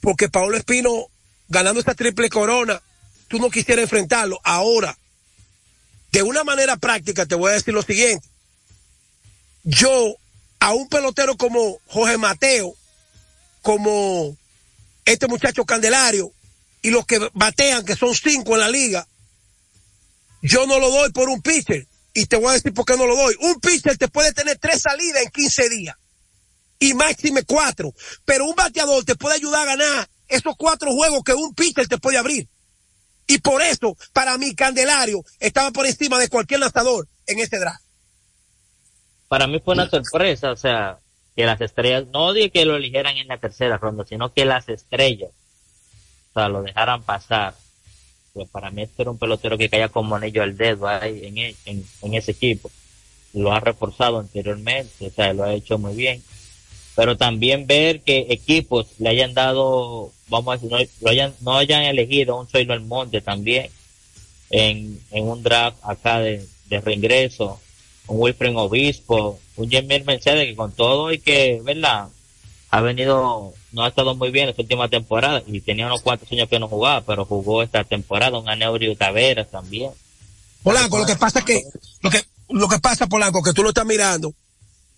porque 0.00 0.28
Paolo 0.28 0.56
Espino 0.56 1.06
ganando 1.48 1.80
esta 1.80 1.94
triple 1.94 2.28
corona, 2.28 2.82
tú 3.28 3.38
no 3.38 3.50
quisieras 3.50 3.84
enfrentarlo. 3.84 4.40
Ahora, 4.42 4.96
de 6.10 6.22
una 6.22 6.44
manera 6.44 6.76
práctica, 6.76 7.26
te 7.26 7.34
voy 7.34 7.50
a 7.50 7.54
decir 7.54 7.74
lo 7.74 7.82
siguiente. 7.82 8.26
Yo, 9.64 10.16
a 10.60 10.72
un 10.74 10.88
pelotero 10.88 11.36
como 11.36 11.78
Jorge 11.86 12.18
Mateo, 12.18 12.74
como 13.62 14.36
este 15.04 15.28
muchacho 15.28 15.64
Candelario 15.64 16.32
y 16.82 16.90
los 16.90 17.06
que 17.06 17.20
batean, 17.32 17.84
que 17.84 17.96
son 17.96 18.14
cinco 18.14 18.54
en 18.54 18.60
la 18.60 18.68
liga, 18.68 19.06
yo 20.42 20.66
no 20.66 20.78
lo 20.78 20.90
doy 20.90 21.10
por 21.12 21.28
un 21.28 21.40
pitcher. 21.40 21.86
Y 22.14 22.26
te 22.26 22.36
voy 22.36 22.48
a 22.50 22.52
decir 22.52 22.74
por 22.74 22.84
qué 22.84 22.96
no 22.96 23.06
lo 23.06 23.16
doy. 23.16 23.34
Un 23.40 23.58
pitcher 23.60 23.96
te 23.96 24.08
puede 24.08 24.32
tener 24.32 24.58
tres 24.58 24.82
salidas 24.82 25.22
en 25.22 25.30
15 25.30 25.68
días. 25.70 25.96
Y 26.78 26.92
máxime 26.94 27.44
cuatro. 27.44 27.94
Pero 28.24 28.44
un 28.44 28.54
bateador 28.54 29.04
te 29.04 29.14
puede 29.14 29.36
ayudar 29.36 29.62
a 29.62 29.76
ganar 29.76 30.08
esos 30.28 30.54
cuatro 30.56 30.92
juegos 30.92 31.22
que 31.24 31.32
un 31.32 31.54
pitcher 31.54 31.88
te 31.88 31.98
puede 31.98 32.18
abrir. 32.18 32.48
Y 33.26 33.38
por 33.38 33.62
eso, 33.62 33.96
para 34.12 34.36
mí, 34.36 34.54
Candelario 34.54 35.24
estaba 35.38 35.70
por 35.70 35.86
encima 35.86 36.18
de 36.18 36.28
cualquier 36.28 36.60
lanzador 36.60 37.08
en 37.26 37.38
este 37.38 37.58
draft. 37.58 37.82
Para 39.28 39.46
mí 39.46 39.60
fue 39.64 39.74
una 39.74 39.88
sorpresa, 39.88 40.50
o 40.50 40.56
sea, 40.56 40.98
que 41.34 41.46
las 41.46 41.60
estrellas, 41.60 42.04
no 42.12 42.32
dije 42.32 42.50
que 42.50 42.64
lo 42.64 42.76
eligieran 42.76 43.16
en 43.16 43.28
la 43.28 43.38
tercera 43.38 43.78
ronda, 43.78 44.04
sino 44.04 44.32
que 44.32 44.44
las 44.44 44.68
estrellas, 44.68 45.30
o 46.34 46.40
sea, 46.40 46.48
lo 46.48 46.62
dejaran 46.62 47.02
pasar. 47.02 47.54
Pues 48.32 48.48
para 48.48 48.70
mí 48.70 48.82
este 48.82 49.02
era 49.02 49.10
un 49.10 49.18
pelotero 49.18 49.58
que 49.58 49.68
caía 49.68 49.88
como 49.88 50.16
anillo 50.16 50.42
al 50.42 50.56
dedo 50.56 50.88
ahí 50.88 51.20
en, 51.24 51.38
e, 51.38 51.54
en, 51.66 51.84
en 52.02 52.14
ese 52.14 52.32
equipo. 52.32 52.70
Lo 53.34 53.52
ha 53.52 53.60
reforzado 53.60 54.18
anteriormente, 54.18 55.06
o 55.06 55.10
sea, 55.10 55.32
lo 55.32 55.44
ha 55.44 55.54
hecho 55.54 55.78
muy 55.78 55.94
bien. 55.94 56.22
Pero 56.94 57.16
también 57.16 57.66
ver 57.66 58.00
que 58.00 58.26
equipos 58.30 58.86
le 58.98 59.10
hayan 59.10 59.34
dado, 59.34 60.12
vamos 60.28 60.52
a 60.52 60.56
decir, 60.56 60.70
no, 60.70 60.78
lo 61.00 61.10
hayan, 61.10 61.34
no 61.40 61.56
hayan 61.56 61.82
elegido 61.84 62.38
un 62.38 62.48
Soylo 62.48 62.78
Monte 62.82 63.20
también 63.22 63.70
en, 64.50 65.00
en 65.10 65.28
un 65.28 65.42
draft 65.42 65.78
acá 65.82 66.18
de, 66.20 66.46
de 66.66 66.80
reingreso, 66.80 67.60
un 68.06 68.20
Wilfred 68.20 68.56
Obispo, 68.56 69.40
un 69.56 69.70
Jamie 69.70 70.04
Mercedes 70.04 70.46
que 70.46 70.56
con 70.56 70.72
todo 70.72 71.12
y 71.12 71.18
que, 71.18 71.60
¿verdad? 71.64 72.08
Ha 72.70 72.80
venido, 72.80 73.54
no 73.72 73.84
ha 73.84 73.88
estado 73.88 74.14
muy 74.14 74.30
bien 74.30 74.48
esta 74.48 74.62
última 74.62 74.88
temporada 74.88 75.42
y 75.46 75.60
tenía 75.60 75.86
unos 75.86 76.02
cuantos 76.02 76.30
años 76.30 76.48
que 76.48 76.58
no 76.58 76.68
jugaba, 76.68 77.00
pero 77.02 77.24
jugó 77.24 77.62
esta 77.62 77.84
temporada 77.84 78.38
un 78.38 78.48
Aneurio 78.48 78.96
Taveras 78.96 79.50
también. 79.50 79.90
Polanco, 80.62 80.98
lo 80.98 81.06
que 81.06 81.16
pasa 81.16 81.40
es 81.40 81.44
que, 81.44 81.62
lo 82.02 82.10
que, 82.10 82.24
lo 82.50 82.68
que 82.68 82.78
pasa, 82.78 83.06
Polanco, 83.06 83.42
que 83.42 83.52
tú 83.52 83.62
lo 83.62 83.70
estás 83.70 83.86
mirando 83.86 84.34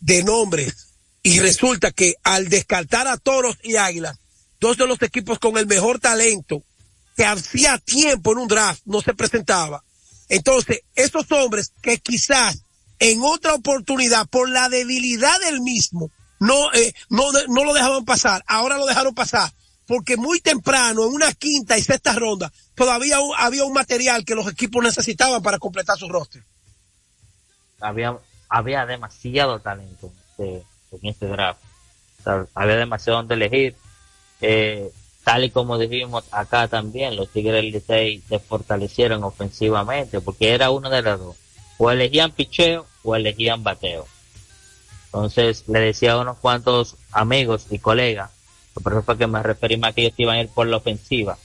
de 0.00 0.22
nombres 0.22 0.88
y 1.22 1.40
resulta 1.40 1.90
que 1.90 2.14
al 2.22 2.48
descartar 2.48 3.06
a 3.08 3.16
Toros 3.16 3.56
y 3.62 3.76
Águilas, 3.76 4.18
dos 4.60 4.76
de 4.76 4.86
los 4.86 5.00
equipos 5.02 5.38
con 5.38 5.56
el 5.56 5.66
mejor 5.66 6.00
talento 6.00 6.62
que 7.16 7.24
hacía 7.24 7.78
tiempo 7.78 8.32
en 8.32 8.38
un 8.38 8.48
draft 8.48 8.82
no 8.84 9.00
se 9.00 9.14
presentaba. 9.14 9.82
Entonces, 10.28 10.80
esos 10.94 11.30
hombres 11.32 11.72
que 11.80 11.98
quizás 11.98 12.62
en 12.98 13.20
otra 13.22 13.54
oportunidad, 13.54 14.26
por 14.28 14.48
la 14.48 14.68
debilidad 14.68 15.38
del 15.40 15.60
mismo, 15.60 16.10
no, 16.44 16.70
eh, 16.74 16.94
no, 17.08 17.24
no 17.48 17.64
lo 17.64 17.72
dejaban 17.72 18.04
pasar. 18.04 18.44
Ahora 18.46 18.76
lo 18.76 18.84
dejaron 18.84 19.14
pasar. 19.14 19.50
Porque 19.86 20.16
muy 20.16 20.40
temprano, 20.40 21.06
en 21.06 21.12
una 21.12 21.32
quinta 21.32 21.76
y 21.78 21.82
sexta 21.82 22.14
ronda, 22.14 22.52
todavía 22.74 23.16
había 23.38 23.64
un 23.64 23.72
material 23.72 24.24
que 24.24 24.34
los 24.34 24.46
equipos 24.48 24.82
necesitaban 24.82 25.42
para 25.42 25.58
completar 25.58 25.98
su 25.98 26.08
roster. 26.08 26.42
Había, 27.80 28.16
había 28.48 28.84
demasiado 28.84 29.58
talento 29.60 30.12
en 30.38 30.64
este 31.02 31.26
draft. 31.26 31.60
había 32.54 32.76
demasiado 32.76 33.18
donde 33.18 33.34
elegir. 33.34 33.76
Eh, 34.40 34.90
tal 35.22 35.44
y 35.44 35.50
como 35.50 35.78
dijimos 35.78 36.24
acá 36.30 36.68
también, 36.68 37.16
los 37.16 37.30
Tigres 37.30 37.54
del 37.54 37.70
Licey 37.70 38.22
se 38.28 38.38
fortalecieron 38.38 39.24
ofensivamente, 39.24 40.20
porque 40.20 40.52
era 40.52 40.70
uno 40.70 40.90
de 40.90 41.00
los 41.00 41.18
dos. 41.20 41.36
O 41.78 41.90
elegían 41.90 42.32
picheo 42.32 42.86
o 43.02 43.16
elegían 43.16 43.62
bateo. 43.62 44.06
Entonces 45.14 45.62
le 45.68 45.78
decía 45.78 46.14
a 46.14 46.20
unos 46.20 46.38
cuantos 46.38 46.96
amigos 47.12 47.66
y 47.70 47.78
colegas, 47.78 48.32
por 48.82 48.94
eso 48.94 49.02
fue 49.02 49.16
que 49.16 49.28
me 49.28 49.40
referí 49.44 49.76
más 49.76 49.94
que 49.94 50.00
ellos 50.00 50.14
iban 50.16 50.36
a 50.36 50.40
ir 50.40 50.48
por 50.48 50.66
la 50.66 50.78
ofensiva, 50.78 51.38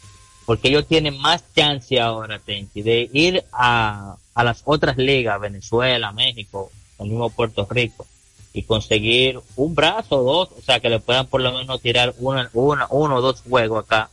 porque 0.47 0.69
ellos 0.69 0.87
tienen 0.87 1.19
más 1.19 1.43
chance 1.55 1.99
ahora, 1.99 2.39
Tenchi, 2.39 2.81
de 2.81 3.07
ir 3.13 3.43
a, 3.51 4.15
a 4.33 4.43
las 4.43 4.63
otras 4.65 4.97
ligas, 4.97 5.39
Venezuela, 5.39 6.11
México, 6.11 6.71
el 6.97 7.09
mismo 7.09 7.29
Puerto 7.29 7.67
Rico, 7.69 8.07
y 8.53 8.63
conseguir 8.63 9.39
un 9.55 9.75
brazo 9.75 10.17
o 10.17 10.23
dos, 10.23 10.49
o 10.57 10.61
sea, 10.63 10.79
que 10.79 10.89
le 10.89 10.99
puedan 10.99 11.27
por 11.27 11.41
lo 11.41 11.53
menos 11.53 11.79
tirar 11.79 12.15
una, 12.17 12.49
una, 12.53 12.87
uno 12.89 13.17
o 13.17 13.21
dos 13.21 13.43
juegos 13.47 13.85
acá, 13.85 14.09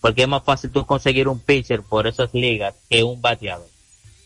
porque 0.00 0.22
es 0.22 0.28
más 0.28 0.44
fácil 0.44 0.70
tú 0.70 0.86
conseguir 0.86 1.26
un 1.26 1.40
pitcher 1.40 1.82
por 1.82 2.06
esas 2.06 2.32
ligas 2.32 2.72
que 2.88 3.02
un 3.02 3.20
bateador. 3.20 3.66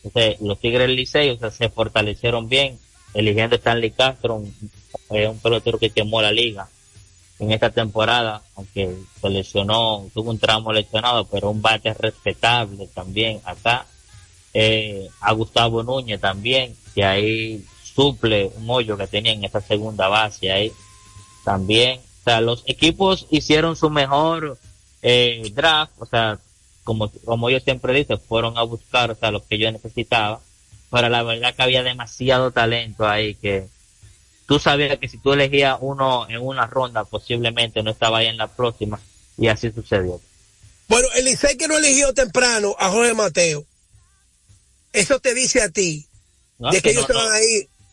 Entonces, 0.03 0.39
los 0.39 0.59
Tigres 0.59 0.85
del 0.85 0.97
Liceo 0.97 1.49
se 1.49 1.69
fortalecieron 1.69 2.47
bien, 2.47 2.77
eligiendo 3.13 3.55
Stanley 3.55 3.91
Castro, 3.91 4.35
un, 4.35 4.55
un 5.09 5.39
pelotero 5.39 5.77
que 5.77 5.89
quemó 5.89 6.21
la 6.21 6.31
liga 6.31 6.67
en 7.41 7.51
esta 7.51 7.71
temporada, 7.71 8.43
aunque 8.55 8.95
se 9.19 9.29
lesionó, 9.29 10.07
tuvo 10.13 10.29
un 10.29 10.37
tramo 10.37 10.71
lesionado, 10.71 11.25
pero 11.25 11.49
un 11.49 11.59
bate 11.59 11.91
respetable 11.95 12.87
también 12.93 13.41
acá. 13.43 13.87
Eh, 14.53 15.09
a 15.21 15.31
Gustavo 15.31 15.81
Núñez 15.81 16.21
también, 16.21 16.75
que 16.93 17.03
ahí 17.03 17.65
suple 17.83 18.51
un 18.57 18.69
hoyo 18.69 18.95
que 18.95 19.07
tenía 19.07 19.31
en 19.31 19.43
esa 19.43 19.59
segunda 19.59 20.07
base 20.07 20.51
ahí 20.51 20.71
también. 21.43 21.99
O 21.99 22.23
sea, 22.25 22.41
los 22.41 22.63
equipos 22.67 23.25
hicieron 23.31 23.75
su 23.75 23.89
mejor 23.89 24.59
eh, 25.01 25.51
draft, 25.55 25.93
o 25.97 26.05
sea, 26.05 26.37
como, 26.83 27.09
como 27.25 27.49
yo 27.49 27.59
siempre 27.59 27.91
dice, 27.93 28.17
fueron 28.17 28.55
a 28.59 28.61
buscar, 28.61 29.09
o 29.09 29.15
sea, 29.15 29.31
lo 29.31 29.43
que 29.43 29.57
yo 29.57 29.71
necesitaba. 29.71 30.41
Pero 30.91 31.09
la 31.09 31.23
verdad 31.23 31.55
que 31.55 31.63
había 31.63 31.83
demasiado 31.83 32.51
talento 32.51 33.07
ahí 33.07 33.35
que 33.35 33.67
tú 34.45 34.59
sabías 34.59 34.99
que 34.99 35.07
si 35.07 35.17
tú 35.17 35.31
elegías 35.31 35.77
uno 35.79 36.27
en 36.29 36.39
una 36.41 36.67
ronda, 36.67 37.05
posiblemente 37.05 37.81
no 37.81 37.91
estaba 37.91 38.17
ahí 38.17 38.27
en 38.27 38.37
la 38.37 38.47
próxima. 38.47 38.99
Y 39.37 39.47
así 39.47 39.71
sucedió. 39.71 40.19
Bueno, 40.89 41.07
el 41.15 41.23
Licey 41.23 41.55
que 41.55 41.69
no 41.69 41.77
eligió 41.77 42.13
temprano 42.13 42.75
a 42.77 42.89
Jorge 42.89 43.13
Mateo, 43.13 43.65
eso 44.91 45.19
te 45.21 45.33
dice 45.33 45.61
a 45.61 45.69
ti, 45.69 46.05
de 46.59 46.81
que, 46.81 46.91
ellos 46.91 47.07
no. 47.07 47.15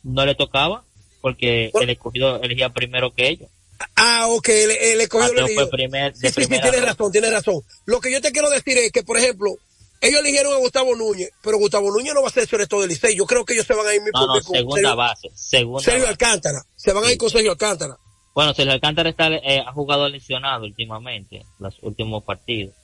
No 0.03 0.27
le 0.27 0.35
tocaba, 0.35 0.85
porque 1.21 1.71
el 1.81 1.91
escogido 1.91 2.43
elegía 2.43 2.71
primero 2.71 3.15
que 3.15 3.29
ellos. 3.29 3.49
Ah, 3.95 4.27
ok, 4.27 4.49
el, 4.49 4.71
el 4.73 5.01
escogido 5.01 5.43
Mateo 5.43 5.55
fue 5.55 5.71
primer, 5.71 6.17
sí, 6.17 6.29
sí, 6.29 6.43
sí, 6.43 6.61
tienes 6.61 6.83
razón, 6.83 7.13
tienes 7.13 7.31
razón. 7.31 7.63
Lo 7.85 8.01
que 8.01 8.11
yo 8.11 8.21
te 8.21 8.33
quiero 8.33 8.51
decir 8.51 8.77
es 8.79 8.91
que, 8.91 9.05
por 9.05 9.17
ejemplo, 9.17 9.57
ellos 10.01 10.21
eligieron 10.21 10.53
a 10.53 10.59
Gustavo 10.59 10.95
Núñez, 10.95 11.31
pero 11.43 11.59
Gustavo 11.59 11.91
Núñez 11.91 12.15
no 12.15 12.23
va 12.23 12.29
a 12.29 12.31
ser 12.31 12.69
todo 12.69 12.83
del 12.83 12.91
Licey. 12.91 13.17
Yo 13.17 13.27
creo 13.27 13.45
que 13.45 13.55
ellos 13.55 13.67
se 13.67 13.75
van 13.75 13.87
a 13.87 13.95
ir 13.95 14.03
no, 14.13 14.27
no, 14.27 14.41
segunda 14.41 14.95
base, 14.95 15.31
segunda 15.35 15.83
Sergio 15.83 16.09
Alcántara. 16.09 16.63
Se 16.77 16.93
van 16.93 17.05
a 17.05 17.13
ir 17.13 17.19
con 17.19 17.31
Sergio 17.31 17.51
Alcántara. 17.51 17.99
Bueno, 18.35 18.55
Sergio 18.55 18.73
Alcántara 18.73 19.09
está, 19.11 19.29
eh, 19.29 19.65
ha 19.67 19.73
jugado 19.73 20.09
lesionado 20.09 20.65
últimamente, 20.65 21.45
los 21.59 21.77
últimos 21.83 22.23
partidos. 22.23 22.75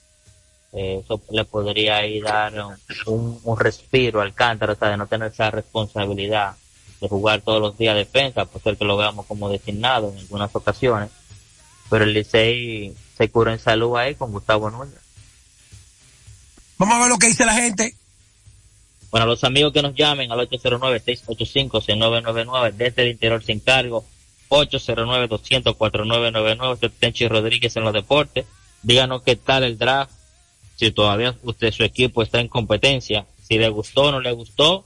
Eh, 0.73 1.03
eso 1.05 1.23
le 1.31 1.45
podría 1.45 2.05
ir 2.05 2.25
dar 2.25 2.53
un, 3.07 3.41
un, 3.45 3.59
respiro 3.61 4.21
al 4.21 4.29
Alcántara, 4.29 4.73
o 4.73 4.77
sea, 4.77 4.89
de 4.89 4.97
no 4.97 5.07
tener 5.07 5.31
esa 5.31 5.53
responsabilidad 5.53 6.57
de 7.01 7.09
jugar 7.09 7.43
todos 7.43 7.61
los 7.61 7.79
días 7.79 7.95
defensa, 7.95 8.45
por 8.45 8.61
ser 8.61 8.77
que 8.77 8.85
lo 8.85 8.97
veamos 8.97 9.27
como 9.27 9.49
designado 9.49 10.11
en 10.11 10.19
algunas 10.19 10.55
ocasiones. 10.57 11.11
Pero 11.89 12.03
el 12.03 12.13
Licey 12.13 12.93
se 13.17 13.31
cura 13.31 13.53
en 13.53 13.61
salud 13.61 13.97
ahí 13.97 14.17
con 14.17 14.33
Gustavo 14.33 14.69
Núñez. 14.71 15.04
Vamos 16.79 16.97
a 16.97 17.01
ver 17.01 17.09
lo 17.09 17.19
que 17.19 17.27
dice 17.29 17.47
la 17.47 17.55
gente. 17.55 17.95
Bueno, 19.11 19.27
los 19.27 19.45
amigos 19.45 19.73
que 19.73 19.83
nos 19.83 19.95
llamen 19.95 20.33
al 20.33 20.49
809-685-6999 20.49 22.73
desde 22.73 23.03
el 23.03 23.11
interior 23.11 23.45
sin 23.45 23.61
cargo, 23.61 24.05
809-200-4999, 24.49 26.91
Tenchi 26.99 27.29
Rodríguez 27.29 27.77
en 27.77 27.85
los 27.85 27.93
deportes. 27.93 28.47
Díganos 28.83 29.23
qué 29.23 29.37
tal 29.37 29.63
el 29.65 29.79
draft 29.79 30.11
si 30.77 30.91
todavía 30.91 31.35
usted, 31.43 31.71
su 31.71 31.85
equipo 31.85 32.23
está 32.23 32.41
en 32.41 32.49
competencia, 32.49 33.27
si 33.43 33.59
le 33.59 33.69
gustó 33.69 34.05
o 34.05 34.13
no 34.13 34.21
le 34.21 34.33
gustó, 34.33 34.85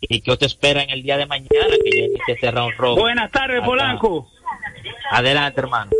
y 0.00 0.20
qué 0.20 0.32
usted 0.32 0.46
espera 0.46 0.82
en 0.82 0.90
el 0.90 1.02
día 1.02 1.16
de 1.16 1.26
mañana 1.26 1.76
que 1.84 1.90
llegue 1.90 2.18
este 2.26 2.50
round 2.50 2.74
robin. 2.76 3.00
Buenas 3.00 3.30
tardes, 3.30 3.62
Polanco. 3.64 4.30
Adelante, 5.10 5.60
hermano. 5.60 5.90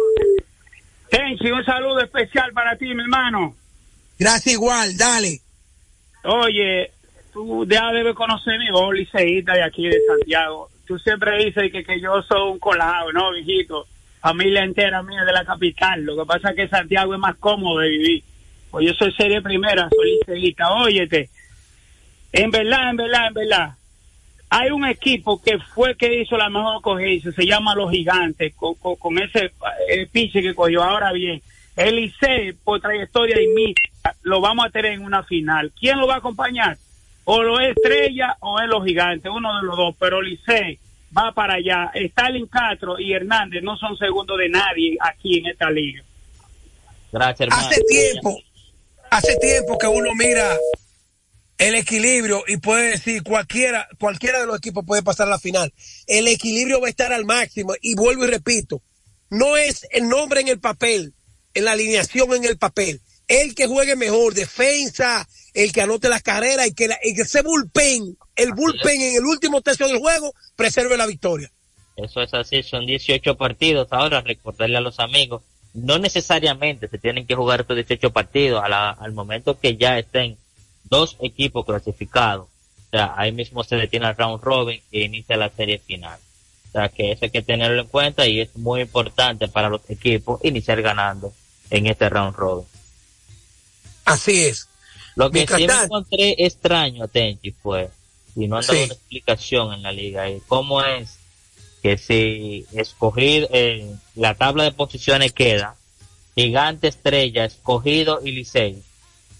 Tenchi, 1.10 1.50
un 1.50 1.64
saludo 1.64 2.00
especial 2.00 2.52
para 2.52 2.76
ti, 2.76 2.86
mi 2.94 3.02
hermano. 3.02 3.54
Gracias 4.18 4.54
igual, 4.54 4.96
dale. 4.96 5.40
Oye, 6.24 6.90
tú 7.32 7.66
ya 7.66 7.90
debes 7.92 8.14
conocer 8.14 8.58
mi 8.58 8.70
voz, 8.70 8.94
liceísta 8.94 9.52
de 9.52 9.62
aquí 9.62 9.86
de 9.86 9.98
Santiago. 10.06 10.70
Tú 10.86 10.98
siempre 10.98 11.44
dices 11.44 11.70
que, 11.70 11.84
que 11.84 12.00
yo 12.00 12.22
soy 12.22 12.52
un 12.52 12.58
colado, 12.58 13.12
¿no, 13.12 13.32
viejito? 13.32 13.86
Familia 14.20 14.64
entera 14.64 15.02
mía 15.02 15.24
de 15.24 15.32
la 15.32 15.44
capital. 15.44 16.02
Lo 16.02 16.16
que 16.16 16.26
pasa 16.26 16.50
es 16.50 16.56
que 16.56 16.68
Santiago 16.68 17.14
es 17.14 17.20
más 17.20 17.36
cómodo 17.36 17.80
de 17.80 17.88
vivir. 17.88 18.24
Pues 18.70 18.86
yo 18.86 18.94
soy 18.94 19.12
serie 19.12 19.42
primera, 19.42 19.88
soy 19.90 20.18
liceísta. 20.18 20.70
Óyete, 20.72 21.30
en 22.32 22.50
verdad, 22.50 22.90
en 22.90 22.96
verdad, 22.96 23.28
en 23.28 23.34
verdad, 23.34 23.74
hay 24.50 24.70
un 24.70 24.84
equipo 24.84 25.40
que 25.42 25.58
fue 25.58 25.96
que 25.96 26.20
hizo 26.20 26.36
la 26.36 26.50
mejor 26.50 26.82
cogencia, 26.82 27.32
se 27.32 27.46
llama 27.46 27.74
Los 27.74 27.90
Gigantes, 27.90 28.54
con, 28.54 28.74
con, 28.74 29.18
ese 29.18 29.52
eh, 29.88 30.06
piche 30.10 30.42
que 30.42 30.54
cogió. 30.54 30.82
Ahora 30.82 31.12
bien, 31.12 31.40
el 31.76 31.96
Licey, 31.96 32.52
por 32.52 32.80
trayectoria 32.80 33.40
y 33.40 33.48
mística, 33.48 33.88
lo 34.22 34.40
vamos 34.40 34.66
a 34.66 34.70
tener 34.70 34.92
en 34.92 35.04
una 35.04 35.22
final. 35.24 35.72
¿Quién 35.78 35.98
lo 35.98 36.06
va 36.06 36.14
a 36.14 36.18
acompañar? 36.18 36.78
O 37.24 37.42
lo 37.42 37.60
es 37.60 37.76
Estrella 37.76 38.36
o 38.40 38.60
es 38.60 38.68
Los 38.68 38.84
Gigantes, 38.84 39.30
uno 39.34 39.56
de 39.56 39.66
los 39.66 39.76
dos, 39.76 39.94
pero 39.98 40.22
Licey 40.22 40.78
va 41.16 41.32
para 41.32 41.54
allá. 41.54 41.90
Stalin 41.94 42.46
Castro 42.46 42.98
y 42.98 43.12
Hernández 43.12 43.62
no 43.62 43.76
son 43.76 43.96
segundos 43.96 44.38
de 44.38 44.48
nadie 44.48 44.96
aquí 45.00 45.38
en 45.38 45.46
esta 45.46 45.70
liga. 45.70 46.02
Gracias, 47.12 47.40
hermano. 47.40 47.68
Hace 47.68 47.82
tiempo, 47.82 48.38
hace 49.10 49.36
tiempo 49.36 49.78
que 49.78 49.86
uno 49.86 50.14
mira 50.14 50.56
el 51.58 51.74
equilibrio 51.74 52.44
y 52.46 52.58
puede 52.58 52.90
decir 52.90 53.22
cualquiera, 53.22 53.88
cualquiera 53.98 54.40
de 54.40 54.46
los 54.46 54.58
equipos 54.58 54.84
puede 54.84 55.02
pasar 55.02 55.26
a 55.26 55.30
la 55.30 55.38
final. 55.38 55.72
El 56.06 56.28
equilibrio 56.28 56.80
va 56.80 56.88
a 56.88 56.90
estar 56.90 57.12
al 57.12 57.24
máximo 57.24 57.74
y 57.80 57.94
vuelvo 57.94 58.24
y 58.24 58.30
repito, 58.30 58.82
no 59.30 59.56
es 59.56 59.86
el 59.90 60.08
nombre 60.08 60.40
en 60.40 60.48
el 60.48 60.60
papel, 60.60 61.14
en 61.54 61.64
la 61.64 61.72
alineación 61.72 62.34
en 62.34 62.44
el 62.44 62.58
papel. 62.58 63.00
El 63.28 63.54
que 63.54 63.66
juegue 63.66 63.96
mejor, 63.96 64.34
defensa, 64.34 65.26
el 65.52 65.72
que 65.72 65.82
anote 65.82 66.08
las 66.08 66.22
carreras 66.22 66.68
y 66.68 66.74
que, 66.74 66.88
la, 66.88 66.96
que 67.02 67.22
ese 67.22 67.42
bullpen, 67.42 68.16
el 68.36 68.52
bullpen 68.52 69.00
en 69.00 69.16
el 69.16 69.24
último 69.24 69.62
tercio 69.62 69.88
del 69.88 69.98
juego, 69.98 70.32
preserve 70.54 70.96
la 70.96 71.06
victoria. 71.06 71.50
Eso 71.96 72.20
es 72.20 72.32
así, 72.34 72.62
son 72.62 72.86
18 72.86 73.36
partidos. 73.36 73.88
Ahora 73.90 74.20
recordarle 74.20 74.76
a 74.76 74.82
los 74.82 75.00
amigos, 75.00 75.42
no 75.72 75.98
necesariamente 75.98 76.88
se 76.88 76.98
tienen 76.98 77.26
que 77.26 77.34
jugar 77.34 77.60
estos 77.60 77.76
18 77.76 78.10
partidos 78.10 78.62
al 78.64 79.12
momento 79.12 79.58
que 79.58 79.76
ya 79.76 79.98
estén 79.98 80.36
dos 80.84 81.16
equipos 81.20 81.64
clasificados. 81.64 82.46
O 82.46 82.90
sea, 82.90 83.14
ahí 83.16 83.32
mismo 83.32 83.64
se 83.64 83.76
detiene 83.76 84.08
el 84.08 84.16
round 84.16 84.42
robin 84.42 84.80
e 84.92 85.00
inicia 85.02 85.36
la 85.36 85.50
serie 85.50 85.78
final. 85.78 86.18
O 86.68 86.72
sea, 86.72 86.88
que 86.88 87.12
eso 87.12 87.24
hay 87.24 87.30
que 87.30 87.42
tenerlo 87.42 87.82
en 87.82 87.88
cuenta 87.88 88.26
y 88.26 88.40
es 88.40 88.54
muy 88.56 88.82
importante 88.82 89.48
para 89.48 89.68
los 89.68 89.88
equipos 89.88 90.44
iniciar 90.44 90.80
ganando 90.82 91.32
en 91.70 91.86
este 91.86 92.08
round 92.08 92.36
robin. 92.36 92.66
Así 94.06 94.44
es. 94.44 94.68
Lo 95.14 95.30
que 95.30 95.46
sí 95.46 95.66
me 95.66 95.84
encontré 95.84 96.34
extraño, 96.38 97.08
Tenchi, 97.08 97.50
fue, 97.50 97.90
y 98.34 98.48
no 98.48 98.58
han 98.58 98.66
dado 98.66 98.84
una 98.84 98.94
explicación 98.94 99.72
en 99.72 99.82
la 99.82 99.92
liga, 99.92 100.30
y 100.30 100.40
cómo 100.46 100.82
es 100.82 101.18
que 101.82 101.98
si 101.98 102.66
escogido, 102.72 103.48
eh, 103.52 103.94
la 104.14 104.34
tabla 104.34 104.64
de 104.64 104.72
posiciones 104.72 105.32
queda, 105.32 105.76
gigante 106.34 106.88
estrella, 106.88 107.44
escogido 107.44 108.20
y 108.24 108.32
Licey, 108.32 108.82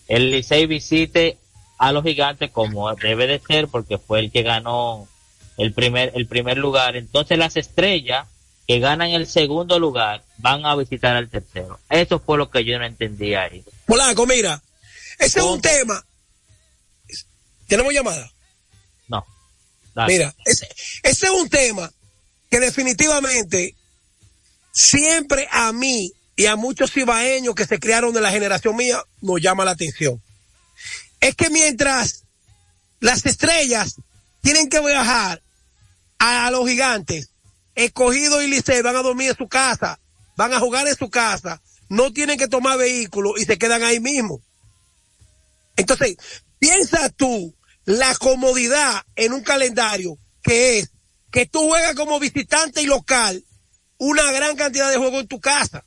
el 0.09 0.31
Licey 0.31 0.67
visite 0.67 1.39
a 1.79 1.93
los 1.93 2.05
gigantes 2.05 2.51
como 2.51 2.95
debe 2.95 3.27
de 3.27 3.39
ser 3.39 3.69
porque 3.69 3.99
fue 3.99 4.21
el 4.21 4.31
que 4.31 4.43
ganó 4.43 5.09
el 5.57 5.73
primer, 5.73 6.13
el 6.15 6.27
primer 6.27 6.57
lugar. 6.59 6.97
Entonces 6.97 7.39
las 7.39 7.57
estrellas 7.57 8.27
que 8.67 8.81
ganan 8.81 9.11
el 9.11 9.27
segundo 9.27 9.79
lugar 9.79 10.25
van 10.39 10.67
a 10.67 10.75
visitar 10.75 11.17
al 11.17 11.29
tercero. 11.29 11.79
Eso 11.89 12.19
fue 12.19 12.39
lo 12.39 12.51
que 12.51 12.65
yo 12.65 12.79
no 12.79 12.85
entendía 12.85 13.43
ahí. 13.43 13.65
Polanco, 13.87 14.27
mira, 14.27 14.63
ese 15.19 15.39
es 15.39 15.45
un 15.45 15.61
tema. 15.61 16.05
¿Tenemos 17.67 17.93
llamada? 17.93 18.31
No. 19.09 19.25
Mira, 20.07 20.35
ese, 20.45 20.69
ese 21.03 21.27
es 21.27 21.33
un 21.33 21.49
tema 21.49 21.91
que 22.51 22.61
definitivamente 22.61 23.75
siempre 24.73 25.49
a 25.51 25.73
mí 25.73 26.13
y 26.37 26.47
a 26.47 26.57
muchos 26.57 26.93
cibaeños 26.93 27.55
que 27.55 27.67
se 27.67 27.81
criaron 27.81 28.13
de 28.13 28.21
la 28.21 28.31
generación 28.31 28.77
mía 28.77 29.03
nos 29.23 29.41
llama 29.41 29.65
la 29.65 29.71
atención. 29.71 30.23
Es 31.21 31.35
que 31.35 31.49
mientras 31.49 32.25
las 33.01 33.25
estrellas 33.25 33.97
tienen 34.43 34.69
que 34.69 34.81
viajar 34.81 35.43
a, 36.19 36.51
los 36.51 36.69
gigantes, 36.69 37.31
escogido 37.77 38.43
y 38.43 38.49
Licey 38.49 38.83
van 38.83 38.97
a 38.97 39.03
dormir 39.03 39.31
en 39.31 39.37
su 39.37 39.47
casa, 39.47 40.01
van 40.37 40.53
a 40.53 40.59
jugar 40.59 40.89
en 40.89 40.97
su 40.97 41.09
casa, 41.09 41.63
no 41.89 42.13
tienen 42.13 42.39
que 42.39 42.49
tomar 42.49 42.79
vehículos 42.79 43.35
y 43.39 43.45
se 43.45 43.59
quedan 43.59 43.85
ahí 43.85 44.01
mismo. 44.01 44.41
Entonces, 45.77 46.17
piensa 46.59 47.11
tú 47.11 47.55
la 47.85 48.15
comodidad 48.17 49.03
en 49.15 49.33
un 49.33 49.43
calendario 49.43 50.19
que 50.43 50.79
es 50.79 50.91
que 51.31 51.47
tú 51.47 51.69
juegas 51.69 51.95
como 51.95 52.19
visitante 52.19 52.83
y 52.83 52.87
local 52.87 53.45
una 53.99 54.33
gran 54.33 54.57
cantidad 54.57 54.91
de 54.91 54.97
juegos 54.97 55.21
en 55.21 55.29
tu 55.29 55.41
casa. 55.41 55.85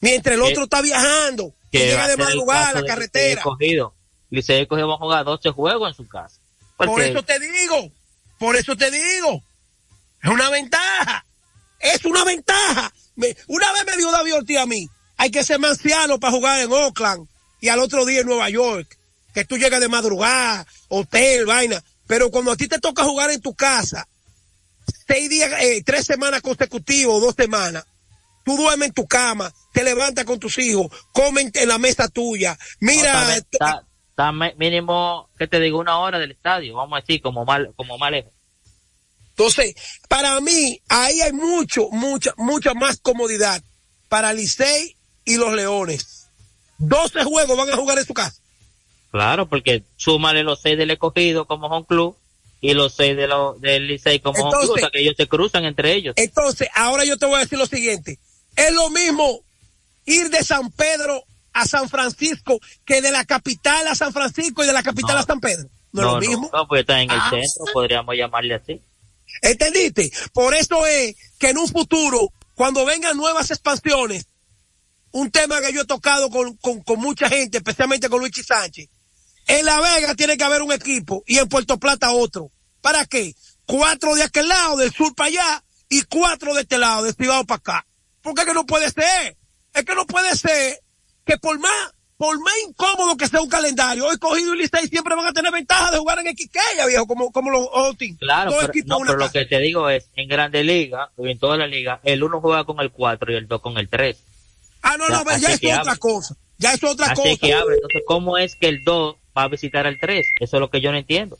Mientras 0.00 0.34
el 0.34 0.42
otro 0.42 0.64
está 0.64 0.80
viajando, 0.80 1.54
que 1.70 1.86
llega 1.86 2.08
de 2.08 2.16
madrugada 2.16 2.70
a 2.70 2.80
la 2.80 2.84
carretera. 2.84 3.40
Escogido. 3.40 3.94
Licey 4.30 4.62
escogido 4.62 4.88
va 4.88 4.94
a 4.94 4.98
jugar 4.98 5.24
12 5.24 5.50
juegos 5.50 5.90
en 5.90 5.94
su 5.94 6.08
casa. 6.08 6.40
Por 6.76 7.02
eso 7.02 7.22
te 7.22 7.38
digo, 7.38 7.92
por 8.38 8.56
eso 8.56 8.74
te 8.74 8.90
digo. 8.90 9.42
Es 10.22 10.30
una 10.30 10.50
ventaja. 10.50 11.24
Es 11.78 12.04
una 12.04 12.24
ventaja. 12.24 12.92
una 13.46 13.72
vez 13.72 13.84
me 13.86 13.96
dio 13.96 14.10
David 14.10 14.34
Ortiz 14.34 14.58
a 14.58 14.66
mí. 14.66 14.88
Hay 15.16 15.30
que 15.30 15.44
ser 15.44 15.58
manciano 15.58 16.18
para 16.18 16.32
jugar 16.32 16.60
en 16.60 16.72
Oakland 16.72 17.28
y 17.60 17.68
al 17.68 17.78
otro 17.78 18.04
día 18.06 18.20
en 18.20 18.26
Nueva 18.26 18.48
York. 18.50 18.98
Que 19.34 19.44
tú 19.44 19.56
llegas 19.56 19.80
de 19.80 19.88
madrugada, 19.88 20.66
hotel, 20.88 21.46
vaina. 21.46 21.82
Pero 22.06 22.30
cuando 22.30 22.52
a 22.52 22.56
ti 22.56 22.66
te 22.66 22.80
toca 22.80 23.04
jugar 23.04 23.30
en 23.30 23.40
tu 23.40 23.54
casa, 23.54 24.08
seis 25.06 25.30
días, 25.30 25.52
eh, 25.60 25.82
tres 25.84 26.04
semanas 26.04 26.42
consecutivas 26.42 27.14
o 27.14 27.20
dos 27.20 27.34
semanas, 27.36 27.86
tú 28.44 28.56
duermes 28.56 28.88
en 28.88 28.94
tu 28.94 29.06
cama, 29.06 29.52
te 29.72 29.84
levantas 29.84 30.24
con 30.24 30.40
tus 30.40 30.58
hijos, 30.58 30.88
comen 31.12 31.50
en 31.54 31.68
la 31.68 31.78
mesa 31.78 32.08
tuya. 32.08 32.58
Mira, 32.80 33.36
está, 33.36 34.32
mínimo, 34.56 35.28
¿qué 35.38 35.46
te 35.46 35.60
digo? 35.60 35.78
Una 35.78 35.98
hora 35.98 36.18
del 36.18 36.32
estadio, 36.32 36.74
vamos 36.74 36.96
a 36.96 37.00
decir, 37.00 37.22
como 37.22 37.44
mal, 37.44 37.72
como 37.76 37.96
mal 37.96 38.12
lejos. 38.12 38.32
Entonces, 39.40 39.74
para 40.06 40.38
mí, 40.42 40.82
ahí 40.90 41.22
hay 41.22 41.32
mucho, 41.32 41.88
mucha, 41.92 42.34
mucha 42.36 42.74
más 42.74 43.00
comodidad 43.00 43.62
para 44.10 44.34
Licey 44.34 44.98
y 45.24 45.36
los 45.36 45.54
Leones. 45.54 46.28
12 46.76 47.24
juegos 47.24 47.56
van 47.56 47.70
a 47.70 47.76
jugar 47.76 47.96
en 47.98 48.04
su 48.04 48.12
casa. 48.12 48.38
Claro, 49.10 49.48
porque 49.48 49.82
súmale 49.96 50.42
los 50.42 50.60
seis 50.60 50.76
del 50.76 50.90
escogido 50.90 51.46
como 51.46 51.68
home 51.68 51.86
club 51.88 52.18
y 52.60 52.74
los 52.74 52.94
seis 52.94 53.16
de 53.16 53.26
los 53.28 53.58
del 53.62 53.86
Licey 53.86 54.20
como 54.20 54.42
home 54.42 54.50
club, 54.60 54.76
o 54.76 54.78
sea 54.78 54.90
que 54.90 55.00
ellos 55.00 55.14
se 55.16 55.26
cruzan 55.26 55.64
entre 55.64 55.94
ellos. 55.94 56.12
Entonces, 56.18 56.68
ahora 56.74 57.06
yo 57.06 57.16
te 57.16 57.24
voy 57.24 57.36
a 57.36 57.38
decir 57.38 57.58
lo 57.58 57.64
siguiente. 57.64 58.18
Es 58.56 58.74
lo 58.74 58.90
mismo 58.90 59.40
ir 60.04 60.28
de 60.28 60.44
San 60.44 60.70
Pedro 60.70 61.24
a 61.54 61.64
San 61.64 61.88
Francisco 61.88 62.60
que 62.84 63.00
de 63.00 63.10
la 63.10 63.24
capital 63.24 63.88
a 63.88 63.94
San 63.94 64.12
Francisco 64.12 64.62
y 64.62 64.66
de 64.66 64.74
la 64.74 64.82
capital 64.82 65.16
a 65.16 65.22
San 65.22 65.40
Pedro. 65.40 65.66
No, 65.92 66.02
es 66.02 66.06
lo 66.06 66.20
mismo. 66.20 66.50
No, 66.52 66.68
pues 66.68 66.82
está 66.82 67.00
en 67.00 67.10
el 67.10 67.18
ah. 67.18 67.30
centro, 67.30 67.64
podríamos 67.72 68.14
llamarle 68.14 68.54
así. 68.56 68.82
¿Entendiste? 69.42 70.10
Por 70.32 70.54
eso 70.54 70.86
es 70.86 71.16
que 71.38 71.50
en 71.50 71.58
un 71.58 71.68
futuro, 71.68 72.32
cuando 72.54 72.84
vengan 72.84 73.16
nuevas 73.16 73.50
expansiones, 73.50 74.26
un 75.12 75.30
tema 75.30 75.60
que 75.60 75.72
yo 75.72 75.82
he 75.82 75.86
tocado 75.86 76.30
con, 76.30 76.56
con, 76.58 76.82
con 76.82 77.00
mucha 77.00 77.28
gente, 77.28 77.58
especialmente 77.58 78.08
con 78.08 78.20
Luigi 78.20 78.42
Sánchez. 78.42 78.88
En 79.46 79.66
La 79.66 79.80
Vega 79.80 80.14
tiene 80.14 80.36
que 80.36 80.44
haber 80.44 80.62
un 80.62 80.72
equipo 80.72 81.24
y 81.26 81.38
en 81.38 81.48
Puerto 81.48 81.78
Plata 81.78 82.12
otro. 82.12 82.52
¿Para 82.80 83.04
qué? 83.06 83.34
Cuatro 83.66 84.14
de 84.14 84.22
aquel 84.22 84.48
lado, 84.48 84.76
del 84.76 84.92
sur 84.92 85.14
para 85.14 85.28
allá, 85.28 85.64
y 85.88 86.02
cuatro 86.02 86.54
de 86.54 86.62
este 86.62 86.78
lado, 86.78 87.02
de 87.02 87.14
privado 87.14 87.44
para 87.44 87.58
acá. 87.58 87.86
Porque 88.22 88.42
es 88.42 88.46
que 88.46 88.54
no 88.54 88.64
puede 88.64 88.90
ser. 88.90 89.36
Es 89.74 89.84
que 89.84 89.94
no 89.94 90.06
puede 90.06 90.36
ser 90.36 90.80
que 91.24 91.36
por 91.38 91.58
más, 91.58 91.92
por 92.20 92.38
más 92.38 92.52
incómodo 92.68 93.16
que 93.16 93.26
sea 93.26 93.40
un 93.40 93.48
calendario, 93.48 94.06
hoy 94.06 94.18
cogido 94.18 94.54
y 94.54 94.58
Licey 94.58 94.88
siempre 94.88 95.16
van 95.16 95.28
a 95.28 95.32
tener 95.32 95.50
ventaja 95.50 95.90
de 95.90 95.96
jugar 95.96 96.18
en 96.18 96.36
Quiqueya, 96.36 96.84
viejo, 96.86 97.06
como, 97.06 97.32
como 97.32 97.50
los 97.50 97.66
Otis. 97.72 98.18
Claro, 98.18 98.52
pero, 98.60 98.72
no, 98.84 98.98
pero 98.98 99.16
lo 99.16 99.30
que 99.30 99.46
te 99.46 99.58
digo 99.58 99.88
es, 99.88 100.04
en 100.16 100.28
Grande 100.28 100.62
Liga, 100.62 101.10
en 101.16 101.38
toda 101.38 101.56
la 101.56 101.66
liga, 101.66 101.98
el 102.04 102.22
uno 102.22 102.42
juega 102.42 102.64
con 102.64 102.78
el 102.80 102.90
cuatro 102.90 103.32
y 103.32 103.36
el 103.36 103.48
dos 103.48 103.62
con 103.62 103.78
el 103.78 103.88
tres. 103.88 104.18
Ah, 104.82 104.98
no, 104.98 105.08
no, 105.08 105.24
ya, 105.38 105.48
es 105.48 105.78
otra 105.78 105.96
cosa. 105.96 106.36
Ya 106.58 106.74
es 106.74 106.84
otra 106.84 107.06
así 107.06 107.22
cosa. 107.22 107.36
que 107.40 107.54
abre. 107.54 107.76
Entonces, 107.76 108.02
¿cómo 108.06 108.36
es 108.36 108.54
que 108.54 108.68
el 108.68 108.84
dos 108.84 109.16
va 109.34 109.44
a 109.44 109.48
visitar 109.48 109.86
al 109.86 109.98
tres? 109.98 110.26
Eso 110.38 110.58
es 110.58 110.60
lo 110.60 110.68
que 110.68 110.82
yo 110.82 110.92
no 110.92 110.98
entiendo. 110.98 111.38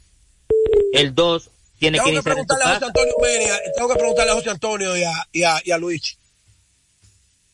El 0.95 1.15
dos 1.15 1.51
tiene 1.79 1.99
tengo 1.99 2.09
que, 2.09 2.17
que 2.17 2.23
preguntarle 2.23 2.65
a 2.65 2.69
José 2.73 2.85
Antonio 2.87 3.15
Menia, 3.21 3.59
tengo 3.77 3.89
que 3.91 3.99
preguntarle 3.99 4.33
a 4.33 4.35
José 4.35 4.49
Antonio 4.49 4.97
y 4.97 5.03
a, 5.03 5.29
y 5.31 5.43
a, 5.43 5.61
y 5.63 5.73
a 5.73 5.77
Luigi. 5.77 6.17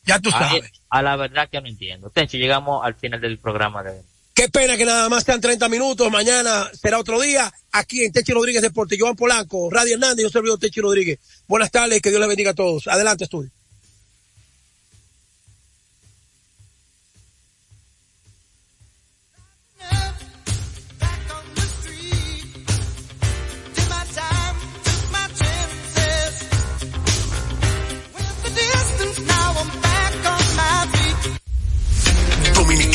Ya 0.06 0.18
tú 0.20 0.30
sabes. 0.30 0.70
A, 0.88 1.02
la 1.02 1.16
verdad 1.16 1.48
que 1.50 1.60
no 1.60 1.68
entiendo. 1.68 2.10
Tenchi, 2.10 2.38
llegamos 2.38 2.84
al 2.84 2.94
final 2.94 3.20
del 3.20 3.38
programa 3.38 3.82
de 3.82 4.02
Qué 4.36 4.50
pena 4.50 4.76
que 4.76 4.84
nada 4.84 5.08
más 5.08 5.24
sean 5.24 5.40
30 5.40 5.66
minutos. 5.70 6.10
Mañana 6.10 6.70
será 6.74 6.98
otro 6.98 7.18
día. 7.18 7.50
Aquí 7.72 8.04
en 8.04 8.12
Techi 8.12 8.32
Rodríguez 8.32 8.60
Deporte. 8.60 8.98
Joan 8.98 9.16
Polanco, 9.16 9.70
Radio 9.70 9.94
Hernández, 9.94 10.24
yo 10.24 10.28
servidor 10.28 10.58
Techi 10.58 10.80
Rodríguez. 10.80 11.18
Buenas 11.48 11.70
tardes, 11.70 12.02
que 12.02 12.10
Dios 12.10 12.20
les 12.20 12.28
bendiga 12.28 12.50
a 12.50 12.54
todos. 12.54 12.86
Adelante, 12.86 13.24
estudio. 13.24 13.50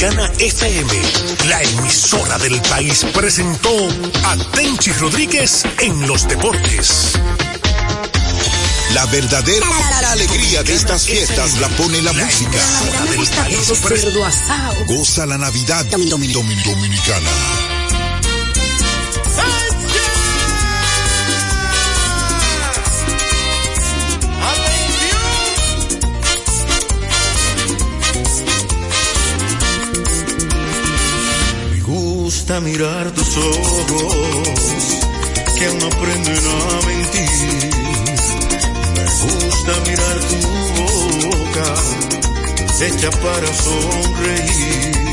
Dominicana 0.01 0.33
FM, 0.39 0.93
la 1.47 1.61
emisora 1.61 2.39
del 2.39 2.59
país, 2.61 3.05
presentó 3.13 3.69
a 4.23 4.35
Tenchi 4.51 4.91
Rodríguez 4.93 5.63
en 5.79 6.07
los 6.07 6.27
deportes. 6.27 7.19
La 8.95 9.05
verdadera 9.05 9.67
alegría 10.09 10.63
de 10.63 10.73
estas 10.73 11.05
fiestas 11.05 11.59
la 11.59 11.67
pone 11.69 12.01
la 12.01 12.13
música. 12.13 12.57
Goza 14.87 15.27
la 15.27 15.37
Navidad 15.37 15.85
Dominicana. 15.85 17.70
Mirar 32.61 33.11
tus 33.11 33.37
ojos 33.37 34.59
que 35.57 35.67
no 35.79 35.85
aprenden 35.87 36.43
a 36.47 36.85
mentir. 36.87 37.69
Me 38.95 39.03
gusta 39.03 39.73
mirar 39.89 40.19
tu 40.29 40.37
boca 41.27 41.75
hecha 42.85 43.11
para 43.11 43.53
sonreír. 43.53 45.10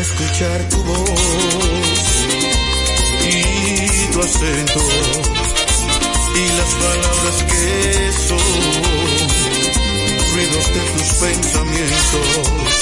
Escuchar 0.00 0.60
tu 0.68 0.82
voz 0.84 1.20
y 3.24 4.12
tu 4.12 4.20
acento 4.20 4.80
y 6.34 6.48
las 6.58 6.74
palabras 6.74 7.42
que 7.48 8.12
son 8.28 8.38
ruidos 10.34 10.74
de 10.74 10.80
tus 10.92 11.08
pensamientos. 11.14 12.75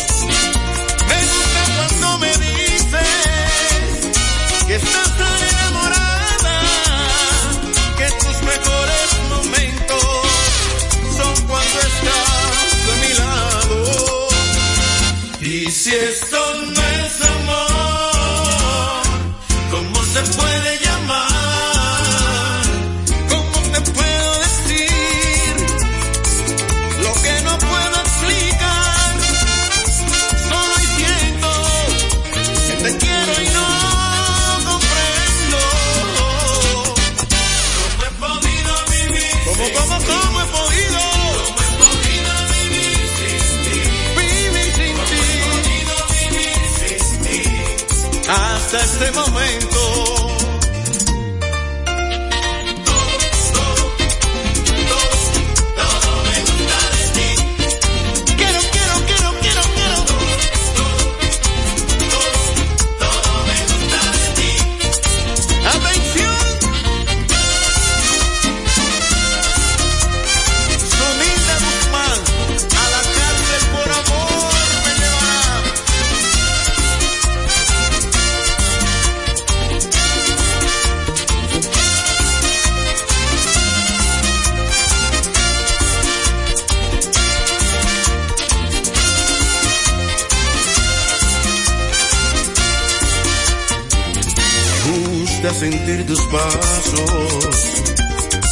Tus 96.06 96.20
pasos 96.26 97.56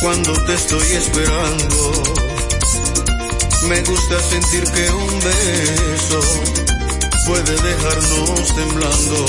cuando 0.01 0.33
te 0.45 0.55
estoy 0.55 0.87
esperando. 0.93 1.93
Me 3.69 3.81
gusta 3.83 4.21
sentir 4.21 4.65
que 4.65 4.91
un 4.91 5.21
beso 5.21 6.21
puede 7.27 7.55
dejarnos 7.63 8.55
temblando. 8.55 9.27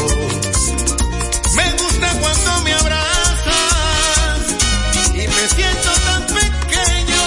Me 1.56 1.72
gusta 1.84 2.20
cuando 2.20 2.62
me 2.64 2.74
abrazas 2.74 4.42
y 5.14 5.28
me 5.28 5.48
siento 5.56 5.92
tan 6.06 6.26
pequeño. 6.28 7.24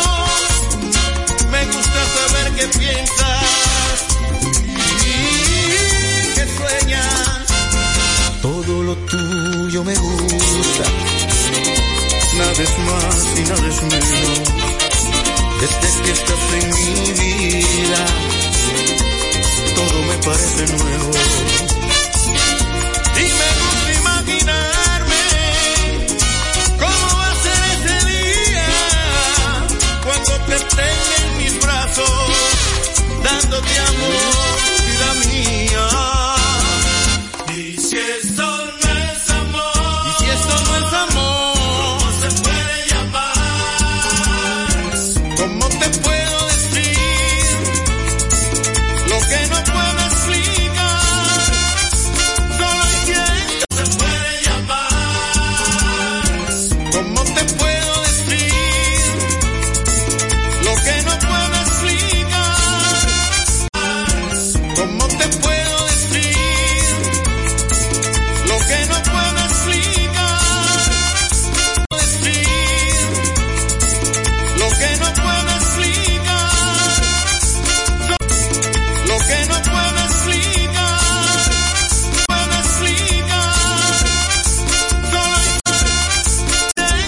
Me 1.50 1.64
gusta 1.66 2.00
saber 2.16 2.52
que 2.54 2.78
piensas 2.78 3.75
Desde 13.48 13.62
que 16.02 16.10
estás 16.10 16.52
en 16.60 16.68
mi 16.74 17.12
vida, 17.12 18.06
todo 19.76 20.02
me 20.02 20.16
parece 20.24 20.66
nuevo. 20.66 21.10
Y 23.14 23.22
me 23.22 23.50
gusta 23.60 23.92
imaginarme 24.00 25.22
cómo 26.76 27.18
va 27.18 27.30
a 27.30 27.34
ser 27.36 27.60
ese 27.76 27.96
día 28.06 28.68
cuando 30.02 30.32
te 30.46 30.58
tenga 30.74 31.16
en 31.22 31.38
mis 31.38 31.54
brazos, 31.62 32.10
dándote 33.22 33.78
amor. 33.78 34.75